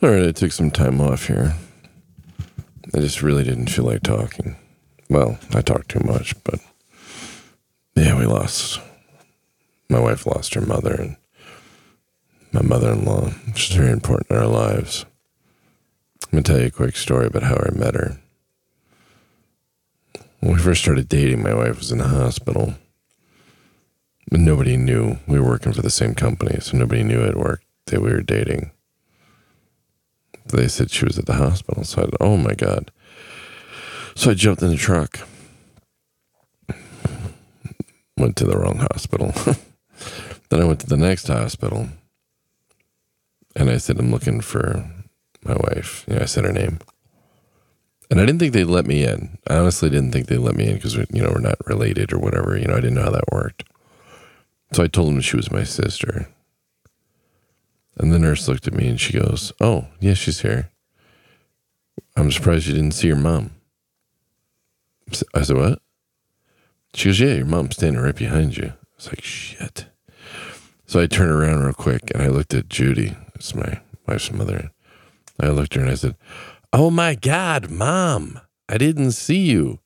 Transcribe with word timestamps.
All 0.00 0.10
right, 0.10 0.28
I 0.28 0.30
took 0.30 0.52
some 0.52 0.70
time 0.70 1.00
off 1.00 1.26
here. 1.26 1.56
I 2.94 3.00
just 3.00 3.20
really 3.20 3.42
didn't 3.42 3.68
feel 3.68 3.84
like 3.84 4.04
talking. 4.04 4.54
Well, 5.10 5.40
I 5.52 5.60
talked 5.60 5.88
too 5.88 5.98
much, 6.04 6.40
but 6.44 6.60
yeah, 7.96 8.16
we 8.16 8.24
lost. 8.24 8.80
My 9.90 9.98
wife 9.98 10.24
lost 10.24 10.54
her 10.54 10.60
mother, 10.60 10.94
and 10.94 11.16
my 12.52 12.62
mother 12.62 12.92
in 12.92 13.04
law, 13.04 13.30
which 13.48 13.70
is 13.70 13.76
very 13.76 13.90
important 13.90 14.30
in 14.30 14.36
our 14.36 14.46
lives. 14.46 15.04
I'm 16.26 16.30
going 16.30 16.44
to 16.44 16.52
tell 16.52 16.60
you 16.60 16.68
a 16.68 16.70
quick 16.70 16.96
story 16.96 17.26
about 17.26 17.42
how 17.42 17.56
I 17.56 17.76
met 17.76 17.96
her. 17.96 18.20
When 20.38 20.52
we 20.52 20.60
first 20.60 20.82
started 20.82 21.08
dating, 21.08 21.42
my 21.42 21.54
wife 21.54 21.78
was 21.78 21.90
in 21.90 21.98
the 21.98 22.06
hospital. 22.06 22.74
But 24.30 24.38
nobody 24.38 24.76
knew 24.76 25.18
we 25.26 25.40
were 25.40 25.48
working 25.48 25.72
for 25.72 25.82
the 25.82 25.90
same 25.90 26.14
company, 26.14 26.60
so 26.60 26.78
nobody 26.78 27.02
knew 27.02 27.24
it 27.24 27.36
worked 27.36 27.64
that 27.86 28.00
we 28.00 28.12
were 28.12 28.22
dating. 28.22 28.70
They 30.48 30.68
said 30.68 30.90
she 30.90 31.04
was 31.04 31.18
at 31.18 31.26
the 31.26 31.34
hospital, 31.34 31.84
so 31.84 32.02
I 32.02 32.04
said, 32.04 32.14
"Oh 32.20 32.36
my 32.36 32.54
god!" 32.54 32.90
So 34.14 34.30
I 34.30 34.34
jumped 34.34 34.62
in 34.62 34.70
the 34.70 34.76
truck, 34.76 35.20
went 38.16 38.36
to 38.36 38.44
the 38.44 38.58
wrong 38.58 38.78
hospital. 38.78 39.32
then 40.48 40.60
I 40.60 40.64
went 40.64 40.80
to 40.80 40.86
the 40.86 40.96
next 40.96 41.28
hospital, 41.28 41.88
and 43.54 43.70
I 43.70 43.76
said, 43.76 43.98
"I'm 43.98 44.10
looking 44.10 44.40
for 44.40 44.90
my 45.44 45.54
wife." 45.54 46.04
You 46.08 46.16
know, 46.16 46.22
I 46.22 46.26
said 46.26 46.44
her 46.44 46.52
name. 46.52 46.78
And 48.10 48.20
I 48.20 48.24
didn't 48.24 48.38
think 48.38 48.54
they'd 48.54 48.64
let 48.64 48.86
me 48.86 49.04
in. 49.04 49.36
I 49.48 49.56
honestly 49.56 49.90
didn't 49.90 50.12
think 50.12 50.28
they'd 50.28 50.38
let 50.38 50.56
me 50.56 50.66
in 50.68 50.76
because, 50.76 50.96
you 50.96 51.22
know, 51.22 51.30
we're 51.30 51.40
not 51.40 51.58
related 51.66 52.10
or 52.10 52.18
whatever. 52.18 52.56
You 52.56 52.66
know, 52.66 52.72
I 52.72 52.80
didn't 52.80 52.94
know 52.94 53.02
how 53.02 53.10
that 53.10 53.30
worked. 53.30 53.64
So 54.72 54.82
I 54.82 54.86
told 54.86 55.08
them 55.08 55.20
she 55.20 55.36
was 55.36 55.50
my 55.50 55.62
sister. 55.62 56.26
And 57.98 58.12
the 58.12 58.18
nurse 58.18 58.46
looked 58.46 58.66
at 58.66 58.74
me 58.74 58.88
and 58.88 59.00
she 59.00 59.18
goes, 59.18 59.52
Oh, 59.60 59.86
yeah, 60.00 60.14
she's 60.14 60.40
here. 60.40 60.70
I'm 62.16 62.30
surprised 62.30 62.66
you 62.66 62.74
didn't 62.74 62.92
see 62.92 63.08
your 63.08 63.16
mom. 63.16 63.50
I 65.34 65.42
said, 65.42 65.56
What? 65.56 65.82
She 66.94 67.08
goes, 67.08 67.20
Yeah, 67.20 67.34
your 67.34 67.46
mom's 67.46 67.76
standing 67.76 68.00
right 68.00 68.14
behind 68.14 68.56
you. 68.56 68.66
I 68.66 68.96
was 68.96 69.08
like, 69.08 69.22
Shit. 69.22 69.86
So 70.86 71.00
I 71.00 71.06
turned 71.06 71.30
around 71.30 71.62
real 71.62 71.74
quick 71.74 72.10
and 72.14 72.22
I 72.22 72.28
looked 72.28 72.54
at 72.54 72.68
Judy. 72.68 73.16
It's 73.34 73.54
my 73.54 73.80
wife's 74.06 74.32
mother. 74.32 74.70
I 75.40 75.48
looked 75.48 75.72
at 75.72 75.80
her 75.80 75.82
and 75.82 75.92
I 75.92 75.96
said, 75.96 76.16
Oh 76.72 76.90
my 76.90 77.14
God, 77.14 77.70
mom, 77.70 78.40
I 78.68 78.78
didn't 78.78 79.12
see 79.12 79.38
you. 79.38 79.80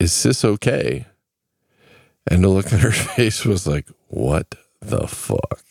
Is 0.00 0.12
sis 0.12 0.44
okay? 0.44 1.06
And 2.26 2.42
the 2.42 2.48
look 2.48 2.72
on 2.72 2.80
her 2.80 2.90
face 2.92 3.44
was 3.44 3.66
like, 3.66 3.88
What 4.08 4.54
the 4.80 5.06
fuck? 5.06 5.65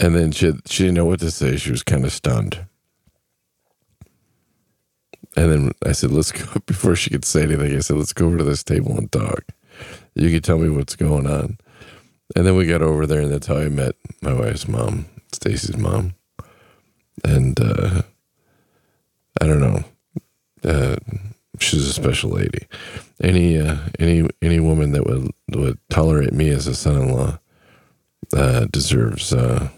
And 0.00 0.16
then 0.16 0.32
she, 0.32 0.52
she 0.66 0.84
didn't 0.84 0.96
know 0.96 1.04
what 1.04 1.20
to 1.20 1.30
say. 1.30 1.56
She 1.56 1.70
was 1.70 1.82
kind 1.82 2.04
of 2.04 2.12
stunned. 2.12 2.66
And 5.36 5.52
then 5.52 5.70
I 5.84 5.92
said, 5.92 6.10
Let's 6.10 6.32
go. 6.32 6.60
Before 6.66 6.96
she 6.96 7.10
could 7.10 7.24
say 7.24 7.42
anything, 7.42 7.76
I 7.76 7.80
said, 7.80 7.96
Let's 7.96 8.14
go 8.14 8.26
over 8.26 8.38
to 8.38 8.44
this 8.44 8.64
table 8.64 8.96
and 8.96 9.12
talk. 9.12 9.44
You 10.14 10.30
can 10.30 10.42
tell 10.42 10.58
me 10.58 10.70
what's 10.70 10.96
going 10.96 11.26
on. 11.26 11.58
And 12.34 12.46
then 12.46 12.56
we 12.56 12.66
got 12.66 12.82
over 12.82 13.06
there, 13.06 13.20
and 13.20 13.30
that's 13.30 13.46
how 13.46 13.56
I 13.56 13.68
met 13.68 13.96
my 14.22 14.32
wife's 14.32 14.68
mom, 14.68 15.06
Stacy's 15.32 15.76
mom. 15.76 16.14
And 17.24 17.60
uh, 17.60 18.02
I 19.40 19.46
don't 19.46 19.60
know. 19.60 19.84
Uh, 20.62 20.96
she's 21.58 21.86
a 21.86 21.92
special 21.92 22.30
lady. 22.30 22.66
Any 23.22 23.58
uh, 23.58 23.76
any 23.98 24.28
any 24.40 24.60
woman 24.60 24.92
that 24.92 25.06
would 25.06 25.30
would 25.54 25.78
tolerate 25.90 26.32
me 26.32 26.50
as 26.50 26.66
a 26.66 26.74
son-in-law 26.74 27.38
uh, 28.34 28.66
deserves 28.70 29.32
uh, 29.32 29.68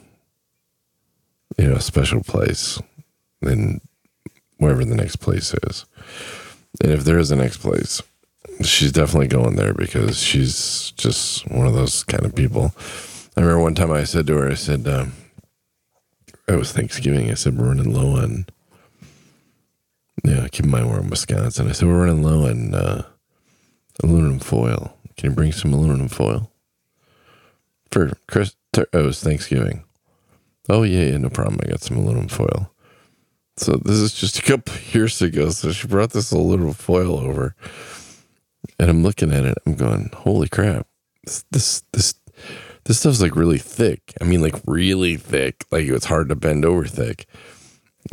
you 1.63 1.69
know 1.69 1.77
a 1.77 1.81
special 1.81 2.23
place 2.23 2.81
in 3.41 3.81
wherever 4.59 4.85
the 4.85 4.97
next 4.97 5.17
place 5.17 5.55
is. 5.63 5.85
And 6.83 6.91
if 6.91 7.05
there 7.05 7.19
is 7.19 7.31
a 7.31 7.37
next 7.37 7.59
place, 7.59 8.03
she's 8.63 8.91
definitely 8.91 9.29
going 9.29 9.55
there 9.55 9.73
because 9.73 10.21
she's 10.21 10.93
just 10.97 11.49
one 11.51 11.69
of 11.69 11.75
those 11.75 12.03
kind 12.03 12.25
of 12.25 12.35
people. 12.35 12.75
I 13.37 13.43
remember 13.43 13.63
one 13.63 13.77
time 13.77 13.93
I 13.93 14.03
said 14.03 14.27
to 14.27 14.37
her, 14.39 14.51
I 14.51 14.55
said, 14.55 14.89
um, 14.89 15.13
it 16.49 16.57
was 16.57 16.73
Thanksgiving. 16.73 17.31
I 17.31 17.35
said, 17.35 17.57
we're 17.57 17.69
running 17.69 17.93
low 17.93 18.17
on 18.17 18.47
yeah, 20.25 20.47
keep 20.49 20.65
in 20.65 20.71
mind 20.71 20.91
we're 20.91 21.01
in 21.01 21.11
Wisconsin. 21.11 21.69
I 21.69 21.73
said 21.73 21.89
we're 21.89 22.07
running 22.07 22.23
low 22.23 22.49
on 22.49 22.75
uh, 22.75 23.05
aluminum 24.03 24.39
foil. 24.39 24.97
Can 25.17 25.31
you 25.31 25.37
bring 25.37 25.53
some 25.53 25.73
aluminum 25.73 26.09
foil 26.09 26.51
for 27.91 28.13
Chris? 28.29 28.55
It 28.75 28.89
was 28.93 29.23
Thanksgiving. 29.23 29.85
Oh 30.69 30.83
yeah, 30.83 31.05
yeah, 31.07 31.17
no 31.19 31.29
problem. 31.29 31.61
I 31.63 31.71
got 31.71 31.83
some 31.83 31.97
aluminum 31.97 32.29
foil. 32.29 32.73
So 33.57 33.73
this 33.73 33.97
is 33.97 34.15
just 34.15 34.39
a 34.39 34.43
couple 34.43 34.75
years 34.93 35.21
ago. 35.21 35.51
So 35.51 35.73
she 35.73 35.87
brought 35.87 36.11
this 36.11 36.33
aluminum 36.33 36.73
foil 36.73 37.19
over, 37.19 37.55
and 38.79 38.91
I'm 38.91 39.03
looking 39.03 39.33
at 39.33 39.45
it. 39.45 39.59
I'm 39.67 39.75
going, 39.75 40.11
holy 40.15 40.49
crap! 40.49 40.87
This 41.25 41.45
this 41.51 41.83
this 41.93 42.15
this 42.85 43.01
stuff's 43.01 43.21
like 43.21 43.37
really 43.37 43.59
thick. 43.59 44.13
I 44.21 44.25
mean, 44.25 44.41
like 44.41 44.57
really 44.67 45.17
thick. 45.17 45.65
Like 45.71 45.87
it's 45.87 46.07
hard 46.07 46.29
to 46.29 46.37
bend 46.37 46.65
over 46.65 46.85
thick. 46.85 47.27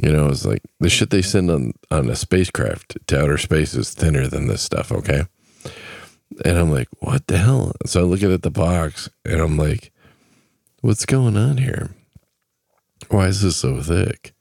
You 0.03 0.11
know, 0.11 0.27
it's 0.27 0.45
like 0.45 0.61
the 0.79 0.89
shit 0.89 1.09
they 1.09 1.21
send 1.21 1.49
on 1.49 1.73
on 1.89 2.09
a 2.09 2.15
spacecraft 2.15 2.97
to 3.07 3.21
outer 3.21 3.37
space 3.37 3.73
is 3.73 3.93
thinner 3.93 4.27
than 4.27 4.47
this 4.47 4.61
stuff. 4.61 4.91
Okay, 4.91 5.23
and 6.45 6.57
I'm 6.57 6.71
like, 6.71 6.87
what 6.99 7.27
the 7.27 7.37
hell? 7.37 7.73
So 7.85 8.01
I 8.01 8.03
look 8.03 8.21
at 8.23 8.41
the 8.41 8.51
box 8.51 9.09
and 9.25 9.41
I'm 9.41 9.57
like, 9.57 9.91
what's 10.81 11.05
going 11.05 11.37
on 11.37 11.57
here? 11.57 11.91
Why 13.09 13.27
is 13.27 13.41
this 13.41 13.57
so 13.57 13.81
thick? 13.81 14.33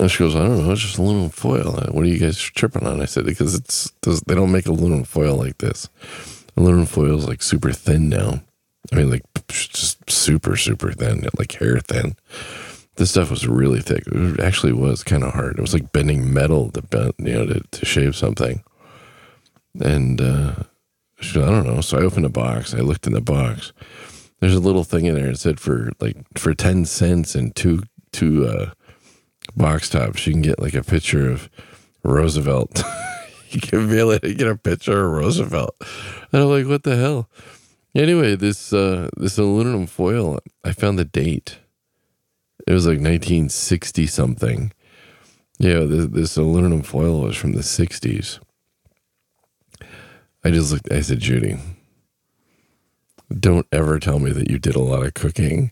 And 0.00 0.10
she 0.10 0.18
goes, 0.18 0.36
I 0.36 0.46
don't 0.46 0.64
know, 0.64 0.72
it's 0.72 0.82
just 0.82 0.98
aluminum 0.98 1.30
foil. 1.30 1.72
What 1.90 2.04
are 2.04 2.08
you 2.08 2.18
guys 2.18 2.38
tripping 2.38 2.86
on? 2.86 3.00
I 3.00 3.06
said, 3.06 3.26
because 3.26 3.54
it's 3.54 3.90
they 4.02 4.34
don't 4.34 4.52
make 4.52 4.66
aluminum 4.66 5.04
foil 5.04 5.36
like 5.36 5.58
this. 5.58 5.88
Aluminum 6.56 6.86
foil 6.86 7.18
is 7.18 7.26
like 7.26 7.42
super 7.42 7.72
thin 7.72 8.08
now. 8.08 8.42
I 8.92 8.96
mean, 8.96 9.10
like 9.10 9.22
just 9.48 10.08
super, 10.08 10.56
super 10.56 10.92
thin, 10.92 11.26
like 11.36 11.52
hair 11.52 11.80
thin 11.80 12.16
this 12.98 13.12
stuff 13.12 13.30
was 13.30 13.46
really 13.46 13.80
thick. 13.80 14.04
It 14.06 14.40
actually 14.40 14.72
was 14.72 15.02
kind 15.02 15.22
of 15.22 15.32
hard. 15.32 15.56
It 15.56 15.62
was 15.62 15.72
like 15.72 15.92
bending 15.92 16.32
metal 16.32 16.70
to 16.72 16.82
bend, 16.82 17.14
you 17.18 17.32
know, 17.32 17.46
to, 17.46 17.60
to 17.60 17.86
shave 17.86 18.14
something. 18.14 18.62
And 19.80 20.20
uh, 20.20 20.54
I 21.20 21.32
don't 21.32 21.66
know. 21.66 21.80
So 21.80 21.98
I 21.98 22.02
opened 22.02 22.26
a 22.26 22.30
box. 22.30 22.74
I 22.74 22.80
looked 22.80 23.06
in 23.06 23.12
the 23.12 23.20
box. 23.20 23.72
There's 24.40 24.54
a 24.54 24.60
little 24.60 24.84
thing 24.84 25.06
in 25.06 25.14
there. 25.14 25.30
It 25.30 25.38
said 25.38 25.60
for 25.60 25.90
like 26.00 26.16
for 26.36 26.54
ten 26.54 26.84
cents 26.84 27.34
and 27.34 27.54
two 27.54 27.82
two 28.12 28.46
uh, 28.46 28.70
box 29.56 29.88
tops, 29.90 30.26
you 30.26 30.32
can 30.32 30.42
get 30.42 30.60
like 30.60 30.74
a 30.74 30.82
picture 30.82 31.30
of 31.30 31.50
Roosevelt. 32.02 32.82
you 33.50 33.60
can 33.60 33.88
to 33.88 34.34
get 34.34 34.46
a 34.46 34.56
picture 34.56 35.04
of 35.04 35.12
Roosevelt. 35.12 35.74
And 36.32 36.42
I'm 36.42 36.48
like, 36.48 36.66
what 36.66 36.84
the 36.84 36.96
hell? 36.96 37.28
Anyway, 37.94 38.36
this 38.36 38.72
uh, 38.72 39.08
this 39.16 39.38
aluminum 39.38 39.86
foil. 39.86 40.38
I 40.64 40.72
found 40.72 40.98
the 40.98 41.04
date 41.04 41.58
it 42.68 42.74
was 42.74 42.84
like 42.84 42.98
1960 42.98 44.06
something. 44.06 44.72
Yeah, 45.58 45.80
this, 45.80 46.06
this 46.08 46.36
aluminum 46.36 46.82
foil 46.82 47.22
was 47.22 47.34
from 47.34 47.52
the 47.52 47.62
60s. 47.62 48.40
I 50.44 50.50
just 50.50 50.72
looked, 50.72 50.92
I 50.92 51.00
said, 51.00 51.20
Judy, 51.20 51.56
don't 53.36 53.66
ever 53.72 53.98
tell 53.98 54.18
me 54.18 54.30
that 54.32 54.50
you 54.50 54.58
did 54.58 54.74
a 54.74 54.80
lot 54.80 55.04
of 55.04 55.14
cooking 55.14 55.70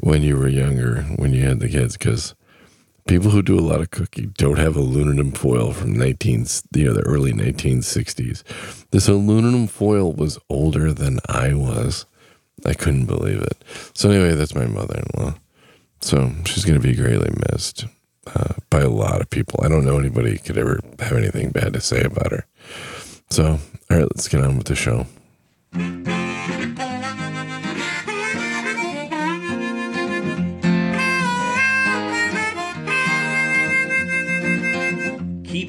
when 0.00 0.22
you 0.22 0.36
were 0.36 0.48
younger, 0.48 1.02
when 1.16 1.32
you 1.32 1.42
had 1.42 1.60
the 1.60 1.68
kids, 1.68 1.96
because 1.96 2.34
people 3.06 3.30
who 3.30 3.42
do 3.42 3.58
a 3.58 3.60
lot 3.60 3.80
of 3.80 3.90
cooking 3.90 4.34
don't 4.36 4.58
have 4.58 4.76
aluminum 4.76 5.32
foil 5.32 5.72
from 5.72 5.92
19, 5.92 6.46
you 6.74 6.84
know, 6.84 6.92
the 6.92 7.02
early 7.02 7.32
1960s. 7.32 8.42
This 8.90 9.08
aluminum 9.08 9.66
foil 9.66 10.12
was 10.12 10.38
older 10.48 10.92
than 10.92 11.18
I 11.28 11.54
was. 11.54 12.06
I 12.64 12.74
couldn't 12.74 13.06
believe 13.06 13.42
it. 13.42 13.64
So 13.94 14.10
anyway, 14.10 14.34
that's 14.34 14.54
my 14.54 14.66
mother-in-law. 14.66 15.34
So 16.00 16.32
she's 16.44 16.64
going 16.64 16.80
to 16.80 16.86
be 16.86 16.94
greatly 16.94 17.30
missed 17.50 17.86
uh, 18.26 18.54
by 18.70 18.80
a 18.80 18.88
lot 18.88 19.20
of 19.20 19.30
people. 19.30 19.60
I 19.64 19.68
don't 19.68 19.84
know 19.84 19.98
anybody 19.98 20.38
could 20.38 20.58
ever 20.58 20.80
have 20.98 21.12
anything 21.12 21.50
bad 21.50 21.72
to 21.74 21.80
say 21.80 22.02
about 22.02 22.32
her. 22.32 22.46
So, 23.30 23.46
all 23.90 23.96
right, 23.96 24.02
let's 24.02 24.28
get 24.28 24.44
on 24.44 24.58
with 24.58 24.66
the 24.66 24.76
show. 24.76 25.06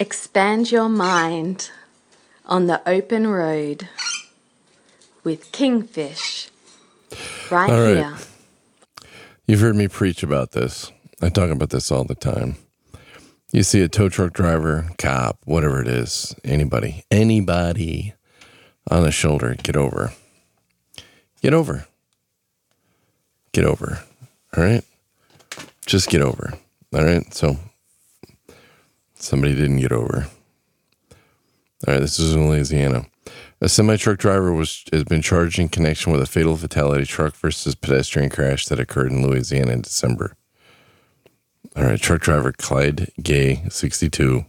Expand 0.00 0.70
your 0.70 0.88
mind 0.88 1.70
on 2.46 2.66
the 2.68 2.80
open 2.88 3.26
road 3.26 3.88
with 5.24 5.50
Kingfish 5.50 6.50
right, 7.50 7.70
All 7.70 7.80
right. 7.82 7.96
here. 7.96 8.16
You've 9.46 9.60
heard 9.60 9.76
me 9.76 9.88
preach 9.88 10.22
about 10.22 10.52
this. 10.52 10.92
I 11.20 11.30
talk 11.30 11.50
about 11.50 11.70
this 11.70 11.90
all 11.90 12.04
the 12.04 12.14
time. 12.14 12.56
You 13.50 13.62
see 13.62 13.82
a 13.82 13.88
tow 13.88 14.08
truck 14.08 14.34
driver, 14.34 14.90
cop, 14.98 15.38
whatever 15.44 15.80
it 15.80 15.88
is, 15.88 16.34
anybody, 16.44 17.02
anybody 17.10 18.14
on 18.90 19.02
the 19.02 19.10
shoulder, 19.10 19.56
get 19.62 19.76
over. 19.76 20.12
Get 21.42 21.54
over. 21.54 21.86
Get 23.52 23.64
over. 23.64 24.00
All 24.56 24.62
right? 24.62 24.84
Just 25.86 26.08
get 26.08 26.20
over. 26.20 26.54
All 26.94 27.04
right? 27.04 27.32
So 27.34 27.56
somebody 29.18 29.54
didn't 29.54 29.80
get 29.80 29.92
over. 29.92 30.28
All 31.86 31.94
right, 31.94 32.00
this 32.00 32.18
is 32.18 32.34
in 32.34 32.48
Louisiana. 32.48 33.06
A 33.60 33.68
semi 33.68 33.96
truck 33.96 34.18
driver 34.18 34.52
was 34.52 34.84
has 34.92 35.04
been 35.04 35.22
charged 35.22 35.58
in 35.58 35.68
connection 35.68 36.12
with 36.12 36.22
a 36.22 36.26
fatal 36.26 36.56
fatality 36.56 37.04
truck 37.04 37.34
versus 37.36 37.74
pedestrian 37.74 38.30
crash 38.30 38.66
that 38.66 38.80
occurred 38.80 39.10
in 39.10 39.26
Louisiana 39.26 39.72
in 39.72 39.80
December. 39.82 40.34
All 41.76 41.84
right, 41.84 42.00
truck 42.00 42.20
driver 42.20 42.52
Clyde 42.52 43.12
Gay, 43.22 43.62
62, 43.68 44.44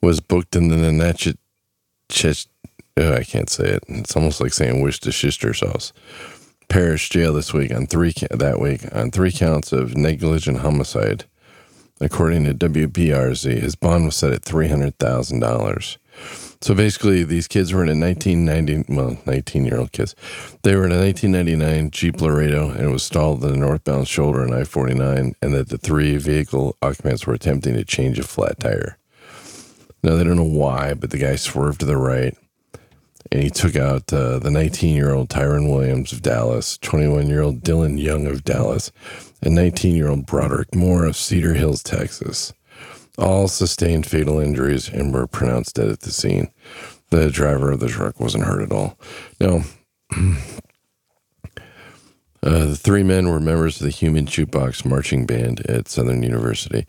was 0.00 0.20
booked 0.20 0.54
in 0.54 0.68
the 0.68 0.92
Natchez. 0.92 1.36
Oh, 2.96 3.14
I 3.14 3.22
can't 3.22 3.50
say 3.50 3.64
it. 3.64 3.84
It's 3.88 4.16
almost 4.16 4.40
like 4.40 4.52
saying 4.52 4.80
Worcestershire 4.80 5.54
sauce. 5.54 5.92
Parish 6.68 7.08
jail 7.08 7.32
this 7.32 7.54
week 7.54 7.72
on 7.72 7.86
three 7.86 8.12
that 8.30 8.60
week 8.60 8.82
on 8.92 9.10
three 9.10 9.32
counts 9.32 9.72
of 9.72 9.96
negligent 9.96 10.58
homicide. 10.58 11.24
According 12.00 12.44
to 12.44 12.54
WPRZ, 12.54 13.58
his 13.58 13.74
bond 13.74 14.06
was 14.06 14.16
set 14.16 14.32
at 14.32 14.42
three 14.42 14.68
hundred 14.68 14.98
thousand 14.98 15.40
dollars. 15.40 15.98
So 16.60 16.74
basically, 16.74 17.22
these 17.22 17.46
kids 17.46 17.72
were 17.72 17.84
in 17.84 17.88
a 17.88 18.06
1990, 18.06 18.92
well, 18.92 19.16
19 19.26 19.64
year 19.64 19.78
old 19.78 19.92
kids. 19.92 20.16
They 20.62 20.74
were 20.74 20.86
in 20.86 20.92
a 20.92 20.98
1999 20.98 21.90
Jeep 21.92 22.20
Laredo 22.20 22.70
and 22.70 22.80
it 22.80 22.90
was 22.90 23.04
stalled 23.04 23.44
in 23.44 23.52
the 23.52 23.56
northbound 23.56 24.08
shoulder 24.08 24.42
on 24.42 24.52
I 24.52 24.64
49, 24.64 25.34
and 25.40 25.54
that 25.54 25.68
the 25.68 25.78
three 25.78 26.16
vehicle 26.16 26.76
occupants 26.82 27.26
were 27.26 27.34
attempting 27.34 27.74
to 27.74 27.84
change 27.84 28.18
a 28.18 28.24
flat 28.24 28.58
tire. 28.58 28.98
Now, 30.02 30.16
they 30.16 30.24
don't 30.24 30.36
know 30.36 30.42
why, 30.42 30.94
but 30.94 31.10
the 31.10 31.18
guy 31.18 31.36
swerved 31.36 31.80
to 31.80 31.86
the 31.86 31.96
right 31.96 32.36
and 33.30 33.42
he 33.42 33.50
took 33.50 33.76
out 33.76 34.12
uh, 34.12 34.38
the 34.38 34.50
19 34.50 34.94
year 34.94 35.12
old 35.12 35.28
Tyron 35.28 35.70
Williams 35.70 36.12
of 36.12 36.22
Dallas, 36.22 36.78
21 36.78 37.28
year 37.28 37.42
old 37.42 37.62
Dylan 37.62 38.00
Young 38.00 38.26
of 38.26 38.44
Dallas, 38.44 38.90
and 39.42 39.54
19 39.54 39.94
year 39.94 40.08
old 40.08 40.26
Broderick 40.26 40.74
Moore 40.74 41.04
of 41.04 41.16
Cedar 41.16 41.54
Hills, 41.54 41.82
Texas. 41.82 42.52
All 43.18 43.48
sustained 43.48 44.06
fatal 44.06 44.38
injuries 44.38 44.88
and 44.88 45.12
were 45.12 45.26
pronounced 45.26 45.74
dead 45.74 45.88
at 45.88 46.00
the 46.00 46.12
scene. 46.12 46.50
The 47.10 47.30
driver 47.30 47.72
of 47.72 47.80
the 47.80 47.88
truck 47.88 48.20
wasn't 48.20 48.44
hurt 48.44 48.62
at 48.62 48.72
all. 48.72 48.98
Now, 49.40 49.62
uh, 50.12 50.36
the 52.42 52.76
three 52.76 53.02
men 53.02 53.28
were 53.28 53.40
members 53.40 53.80
of 53.80 53.84
the 53.84 53.90
Human 53.90 54.26
Jukebox 54.26 54.84
marching 54.84 55.26
band 55.26 55.68
at 55.68 55.88
Southern 55.88 56.22
University. 56.22 56.86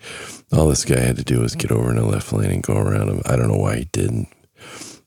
All 0.52 0.68
this 0.68 0.86
guy 0.86 1.00
had 1.00 1.16
to 1.18 1.24
do 1.24 1.40
was 1.40 1.56
get 1.56 1.72
over 1.72 1.90
in 1.90 1.96
the 1.96 2.06
left 2.06 2.32
lane 2.32 2.52
and 2.52 2.64
go 2.64 2.78
around 2.78 3.10
him. 3.10 3.22
I 3.26 3.36
don't 3.36 3.48
know 3.48 3.58
why 3.58 3.78
he 3.78 3.86
didn't. 3.86 4.28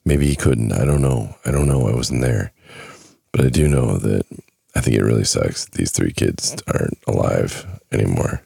Maybe 0.04 0.26
he 0.26 0.36
couldn't. 0.36 0.72
I 0.72 0.84
don't 0.84 1.02
know. 1.02 1.36
I 1.44 1.50
don't 1.50 1.68
know. 1.68 1.88
I 1.88 1.94
wasn't 1.94 2.22
there. 2.22 2.52
But 3.30 3.44
I 3.44 3.48
do 3.48 3.68
know 3.68 3.96
that 3.98 4.26
I 4.74 4.80
think 4.80 4.96
it 4.96 5.04
really 5.04 5.24
sucks. 5.24 5.66
These 5.66 5.90
three 5.90 6.12
kids 6.12 6.56
aren't 6.66 6.98
alive 7.06 7.66
anymore. 7.92 8.42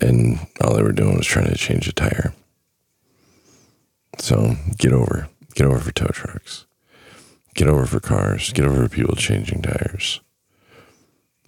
And 0.00 0.46
all 0.60 0.74
they 0.74 0.82
were 0.82 0.92
doing 0.92 1.16
was 1.16 1.26
trying 1.26 1.48
to 1.48 1.56
change 1.56 1.86
a 1.86 1.92
tire. 1.92 2.34
So 4.18 4.56
get 4.78 4.92
over. 4.92 5.28
Get 5.54 5.66
over 5.66 5.78
for 5.78 5.92
tow 5.92 6.06
trucks. 6.06 6.66
Get 7.54 7.68
over 7.68 7.86
for 7.86 8.00
cars. 8.00 8.52
Get 8.52 8.64
over 8.64 8.84
for 8.84 8.94
people 8.94 9.14
changing 9.14 9.62
tires. 9.62 10.20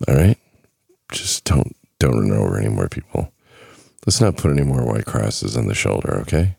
All 0.06 0.14
right? 0.14 0.38
Just 1.10 1.44
don't 1.44 1.74
don't 1.98 2.28
run 2.28 2.32
over 2.32 2.58
any 2.58 2.68
more 2.68 2.88
people. 2.88 3.32
Let's 4.06 4.20
not 4.20 4.36
put 4.36 4.50
any 4.50 4.62
more 4.62 4.84
white 4.84 5.06
crosses 5.06 5.56
on 5.56 5.66
the 5.68 5.74
shoulder, 5.74 6.16
okay? 6.22 6.56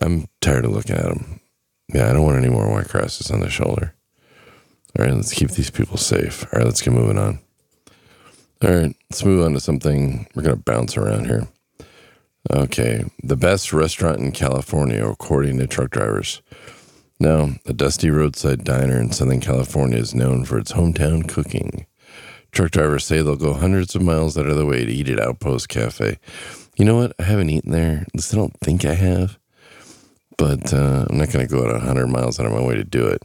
I'm 0.00 0.26
tired 0.40 0.64
of 0.64 0.72
looking 0.72 0.96
at 0.96 1.04
them. 1.04 1.40
Yeah, 1.92 2.10
I 2.10 2.12
don't 2.12 2.24
want 2.24 2.38
any 2.38 2.48
more 2.48 2.70
white 2.70 2.88
crosses 2.88 3.30
on 3.30 3.40
the 3.40 3.50
shoulder. 3.50 3.94
All 4.98 5.04
right, 5.04 5.14
let's 5.14 5.32
keep 5.32 5.50
these 5.50 5.70
people 5.70 5.96
safe. 5.96 6.44
All 6.44 6.58
right, 6.58 6.66
let's 6.66 6.82
get 6.82 6.92
moving 6.92 7.18
on. 7.18 7.38
All 8.62 8.70
right, 8.70 8.96
let's 9.10 9.24
move 9.24 9.44
on 9.44 9.52
to 9.52 9.60
something. 9.60 10.26
We're 10.34 10.42
going 10.42 10.56
to 10.56 10.62
bounce 10.62 10.96
around 10.96 11.26
here. 11.26 11.46
Okay, 12.52 13.04
the 13.22 13.36
best 13.36 13.72
restaurant 13.72 14.20
in 14.20 14.32
California, 14.32 15.04
according 15.04 15.58
to 15.58 15.66
truck 15.66 15.90
drivers. 15.90 16.42
Now, 17.18 17.50
a 17.66 17.72
dusty 17.72 18.10
roadside 18.10 18.64
diner 18.64 19.00
in 19.00 19.12
Southern 19.12 19.40
California 19.40 19.98
is 19.98 20.14
known 20.14 20.44
for 20.44 20.58
its 20.58 20.72
hometown 20.72 21.28
cooking. 21.28 21.86
Truck 22.52 22.70
drivers 22.70 23.04
say 23.04 23.20
they'll 23.20 23.36
go 23.36 23.52
hundreds 23.52 23.94
of 23.94 24.02
miles 24.02 24.38
out 24.38 24.46
of 24.46 24.56
the 24.56 24.66
way 24.66 24.84
to 24.84 24.92
eat 24.92 25.08
at 25.08 25.20
Outpost 25.20 25.68
Cafe. 25.68 26.18
You 26.76 26.84
know 26.84 26.96
what? 26.96 27.12
I 27.18 27.24
haven't 27.24 27.50
eaten 27.50 27.72
there. 27.72 28.04
At 28.06 28.14
least 28.14 28.32
I 28.32 28.36
don't 28.36 28.58
think 28.60 28.84
I 28.84 28.94
have 28.94 29.38
but 30.36 30.72
uh, 30.72 31.06
I'm 31.08 31.18
not 31.18 31.30
going 31.30 31.46
to 31.46 31.52
go 31.52 31.66
out 31.66 31.72
100 31.72 32.06
miles 32.08 32.38
out 32.38 32.46
of 32.46 32.52
my 32.52 32.62
way 32.62 32.74
to 32.74 32.84
do 32.84 33.06
it. 33.06 33.22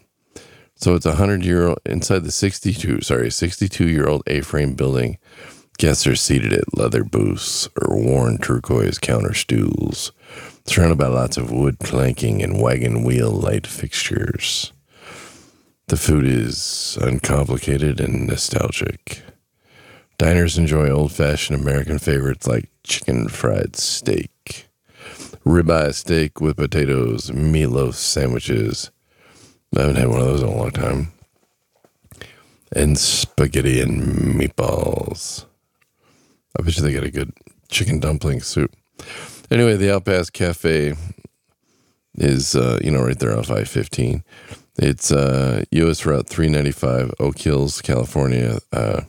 So 0.75 0.95
it's 0.95 1.05
a 1.05 1.09
100 1.09 1.45
year 1.45 1.67
old 1.67 1.79
inside 1.85 2.23
the 2.23 2.31
62, 2.31 3.01
sorry, 3.01 3.29
62 3.29 3.87
year 3.87 4.07
old 4.07 4.23
A 4.27 4.41
frame 4.41 4.73
building. 4.73 5.17
Guests 5.77 6.05
are 6.05 6.15
seated 6.15 6.53
at 6.53 6.77
leather 6.77 7.03
booths 7.03 7.67
or 7.79 7.99
worn 7.99 8.37
turquoise 8.37 8.97
counter 8.97 9.33
stools, 9.33 10.11
surrounded 10.65 10.97
by 10.97 11.07
lots 11.07 11.37
of 11.37 11.51
wood 11.51 11.79
planking 11.79 12.41
and 12.43 12.61
wagon 12.61 13.03
wheel 13.03 13.31
light 13.31 13.65
fixtures. 13.65 14.73
The 15.87 15.97
food 15.97 16.25
is 16.25 16.97
uncomplicated 17.01 17.99
and 17.99 18.27
nostalgic. 18.27 19.23
Diners 20.17 20.57
enjoy 20.57 20.89
old 20.89 21.11
fashioned 21.11 21.59
American 21.59 21.99
favorites 21.99 22.47
like 22.47 22.69
chicken 22.83 23.27
fried 23.27 23.75
steak 23.75 24.67
ribeye 25.51 25.93
steak 25.93 26.39
with 26.39 26.55
potatoes, 26.55 27.29
meatloaf 27.29 27.93
sandwiches. 27.93 28.89
I 29.75 29.81
haven't 29.81 29.97
had 29.97 30.07
one 30.07 30.19
of 30.19 30.25
those 30.25 30.41
in 30.41 30.47
a 30.47 30.55
long 30.55 30.71
time. 30.71 31.11
And 32.73 32.97
spaghetti 32.97 33.81
and 33.81 34.01
meatballs. 34.35 35.45
I 36.57 36.63
bet 36.63 36.77
you 36.77 36.83
they 36.83 36.93
got 36.93 37.03
a 37.03 37.11
good 37.11 37.33
chicken 37.69 37.99
dumpling 37.99 38.41
soup. 38.41 38.73
Anyway, 39.49 39.75
the 39.75 39.93
Outpost 39.93 40.31
Cafe 40.31 40.93
is, 42.15 42.55
uh, 42.55 42.79
you 42.81 42.91
know, 42.91 43.03
right 43.03 43.19
there 43.19 43.37
off 43.37 43.51
I 43.51 43.65
15. 43.65 44.23
It's 44.77 45.11
uh, 45.11 45.63
US 45.71 46.05
Route 46.05 46.27
395, 46.27 47.13
Oak 47.19 47.37
Hills, 47.37 47.81
California, 47.81 48.59
uh, 48.71 49.01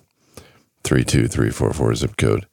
32344 0.83 1.95
zip 1.95 2.17
code. 2.17 2.47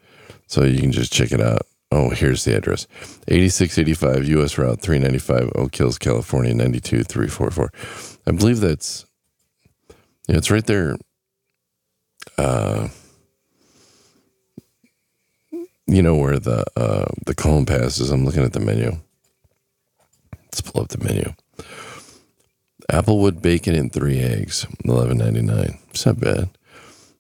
So 0.46 0.64
you 0.64 0.80
can 0.80 0.92
just 0.92 1.12
check 1.12 1.32
it 1.32 1.42
out. 1.42 1.64
Oh, 1.92 2.10
here's 2.12 2.44
the 2.44 2.56
address 2.56 2.88
8685 3.28 4.28
US 4.28 4.58
Route 4.58 4.80
395, 4.82 5.52
Oak 5.56 5.76
Hills, 5.76 5.98
California, 5.98 6.54
92344. 6.54 7.72
I 8.28 8.32
believe 8.32 8.60
that's, 8.60 9.06
yeah, 10.28 10.38
it's 10.38 10.52
right 10.52 10.66
there. 10.66 10.98
Uh, 12.38 12.90
you 15.88 16.04
know 16.04 16.16
where 16.16 16.38
the 16.38 16.64
uh, 16.78 17.06
the 17.26 17.34
Cajon 17.34 17.66
passes. 17.66 18.12
I'm 18.12 18.24
looking 18.24 18.44
at 18.44 18.54
the 18.54 18.60
menu. 18.60 18.98
Let's 20.44 20.62
pull 20.62 20.82
up 20.82 20.90
the 20.90 21.04
menu. 21.04 21.34
Applewood 22.92 23.42
bacon 23.42 23.76
and 23.76 23.92
three 23.92 24.20
eggs, 24.20 24.68
eleven 24.86 25.18
ninety 25.18 25.42
nine. 25.42 25.80
It's 25.90 26.06
not 26.06 26.20
bad. 26.20 26.50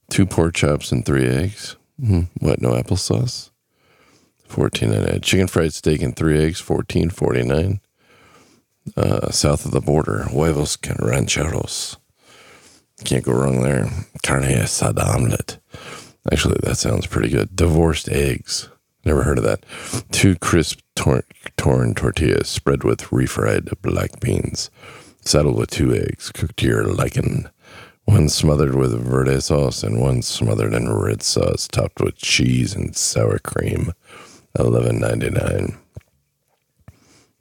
Two 0.09 0.25
pork 0.25 0.53
chops 0.55 0.91
and 0.91 1.05
three 1.05 1.27
eggs. 1.27 1.75
Hmm. 1.99 2.21
What? 2.39 2.61
No 2.61 2.69
applesauce. 2.71 3.48
Fourteen 4.49 4.89
ninety 4.89 5.11
nine. 5.11 5.21
Chicken 5.21 5.47
fried 5.47 5.73
steak 5.73 6.01
and 6.01 6.15
three 6.15 6.43
eggs. 6.43 6.59
Fourteen 6.59 7.09
forty 7.11 7.43
nine. 7.43 7.79
Uh, 8.97 9.29
south 9.29 9.65
of 9.65 9.71
the 9.71 9.79
border, 9.79 10.23
huevos 10.23 10.75
con 10.75 10.97
rancheros. 10.99 11.97
Can't 13.05 13.23
go 13.23 13.33
wrong 13.33 13.61
there. 13.61 13.87
Carne 14.23 14.43
asada 14.43 15.05
omelet. 15.15 15.59
Actually, 16.31 16.57
that 16.63 16.75
sounds 16.77 17.05
pretty 17.05 17.29
good. 17.29 17.55
Divorced 17.55 18.09
eggs. 18.09 18.67
Never 19.05 19.23
heard 19.23 19.37
of 19.37 19.43
that. 19.43 19.63
Two 20.11 20.35
crisp 20.35 20.79
tor- 20.95 21.23
torn 21.55 21.93
tortillas 21.93 22.49
spread 22.49 22.83
with 22.83 23.11
refried 23.11 23.71
black 23.81 24.19
beans. 24.19 24.71
Saddled 25.21 25.57
with 25.57 25.69
two 25.69 25.93
eggs 25.93 26.31
cooked 26.31 26.57
to 26.57 26.67
your 26.67 26.83
liking. 26.85 27.47
One 28.05 28.27
smothered 28.27 28.73
with 28.73 28.99
verde 28.99 29.39
sauce 29.39 29.83
and 29.83 30.01
one 30.01 30.23
smothered 30.23 30.73
in 30.73 30.91
red 30.91 31.21
sauce, 31.21 31.67
topped 31.67 32.01
with 32.01 32.17
cheese 32.17 32.73
and 32.73 32.95
sour 32.97 33.37
cream. 33.37 33.93
Eleven 34.57 34.99
ninety 34.99 35.29
nine. 35.29 35.77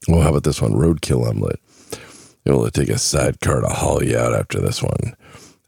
Well, 0.06 0.20
how 0.20 0.30
about 0.30 0.44
this 0.44 0.60
one? 0.62 0.72
Roadkill 0.72 1.28
omelet. 1.28 1.60
It'll 2.44 2.70
take 2.70 2.88
a 2.88 2.98
sidecar 2.98 3.60
to 3.60 3.68
haul 3.68 4.02
you 4.02 4.16
out 4.16 4.34
after 4.34 4.60
this 4.60 4.82
one. 4.82 5.14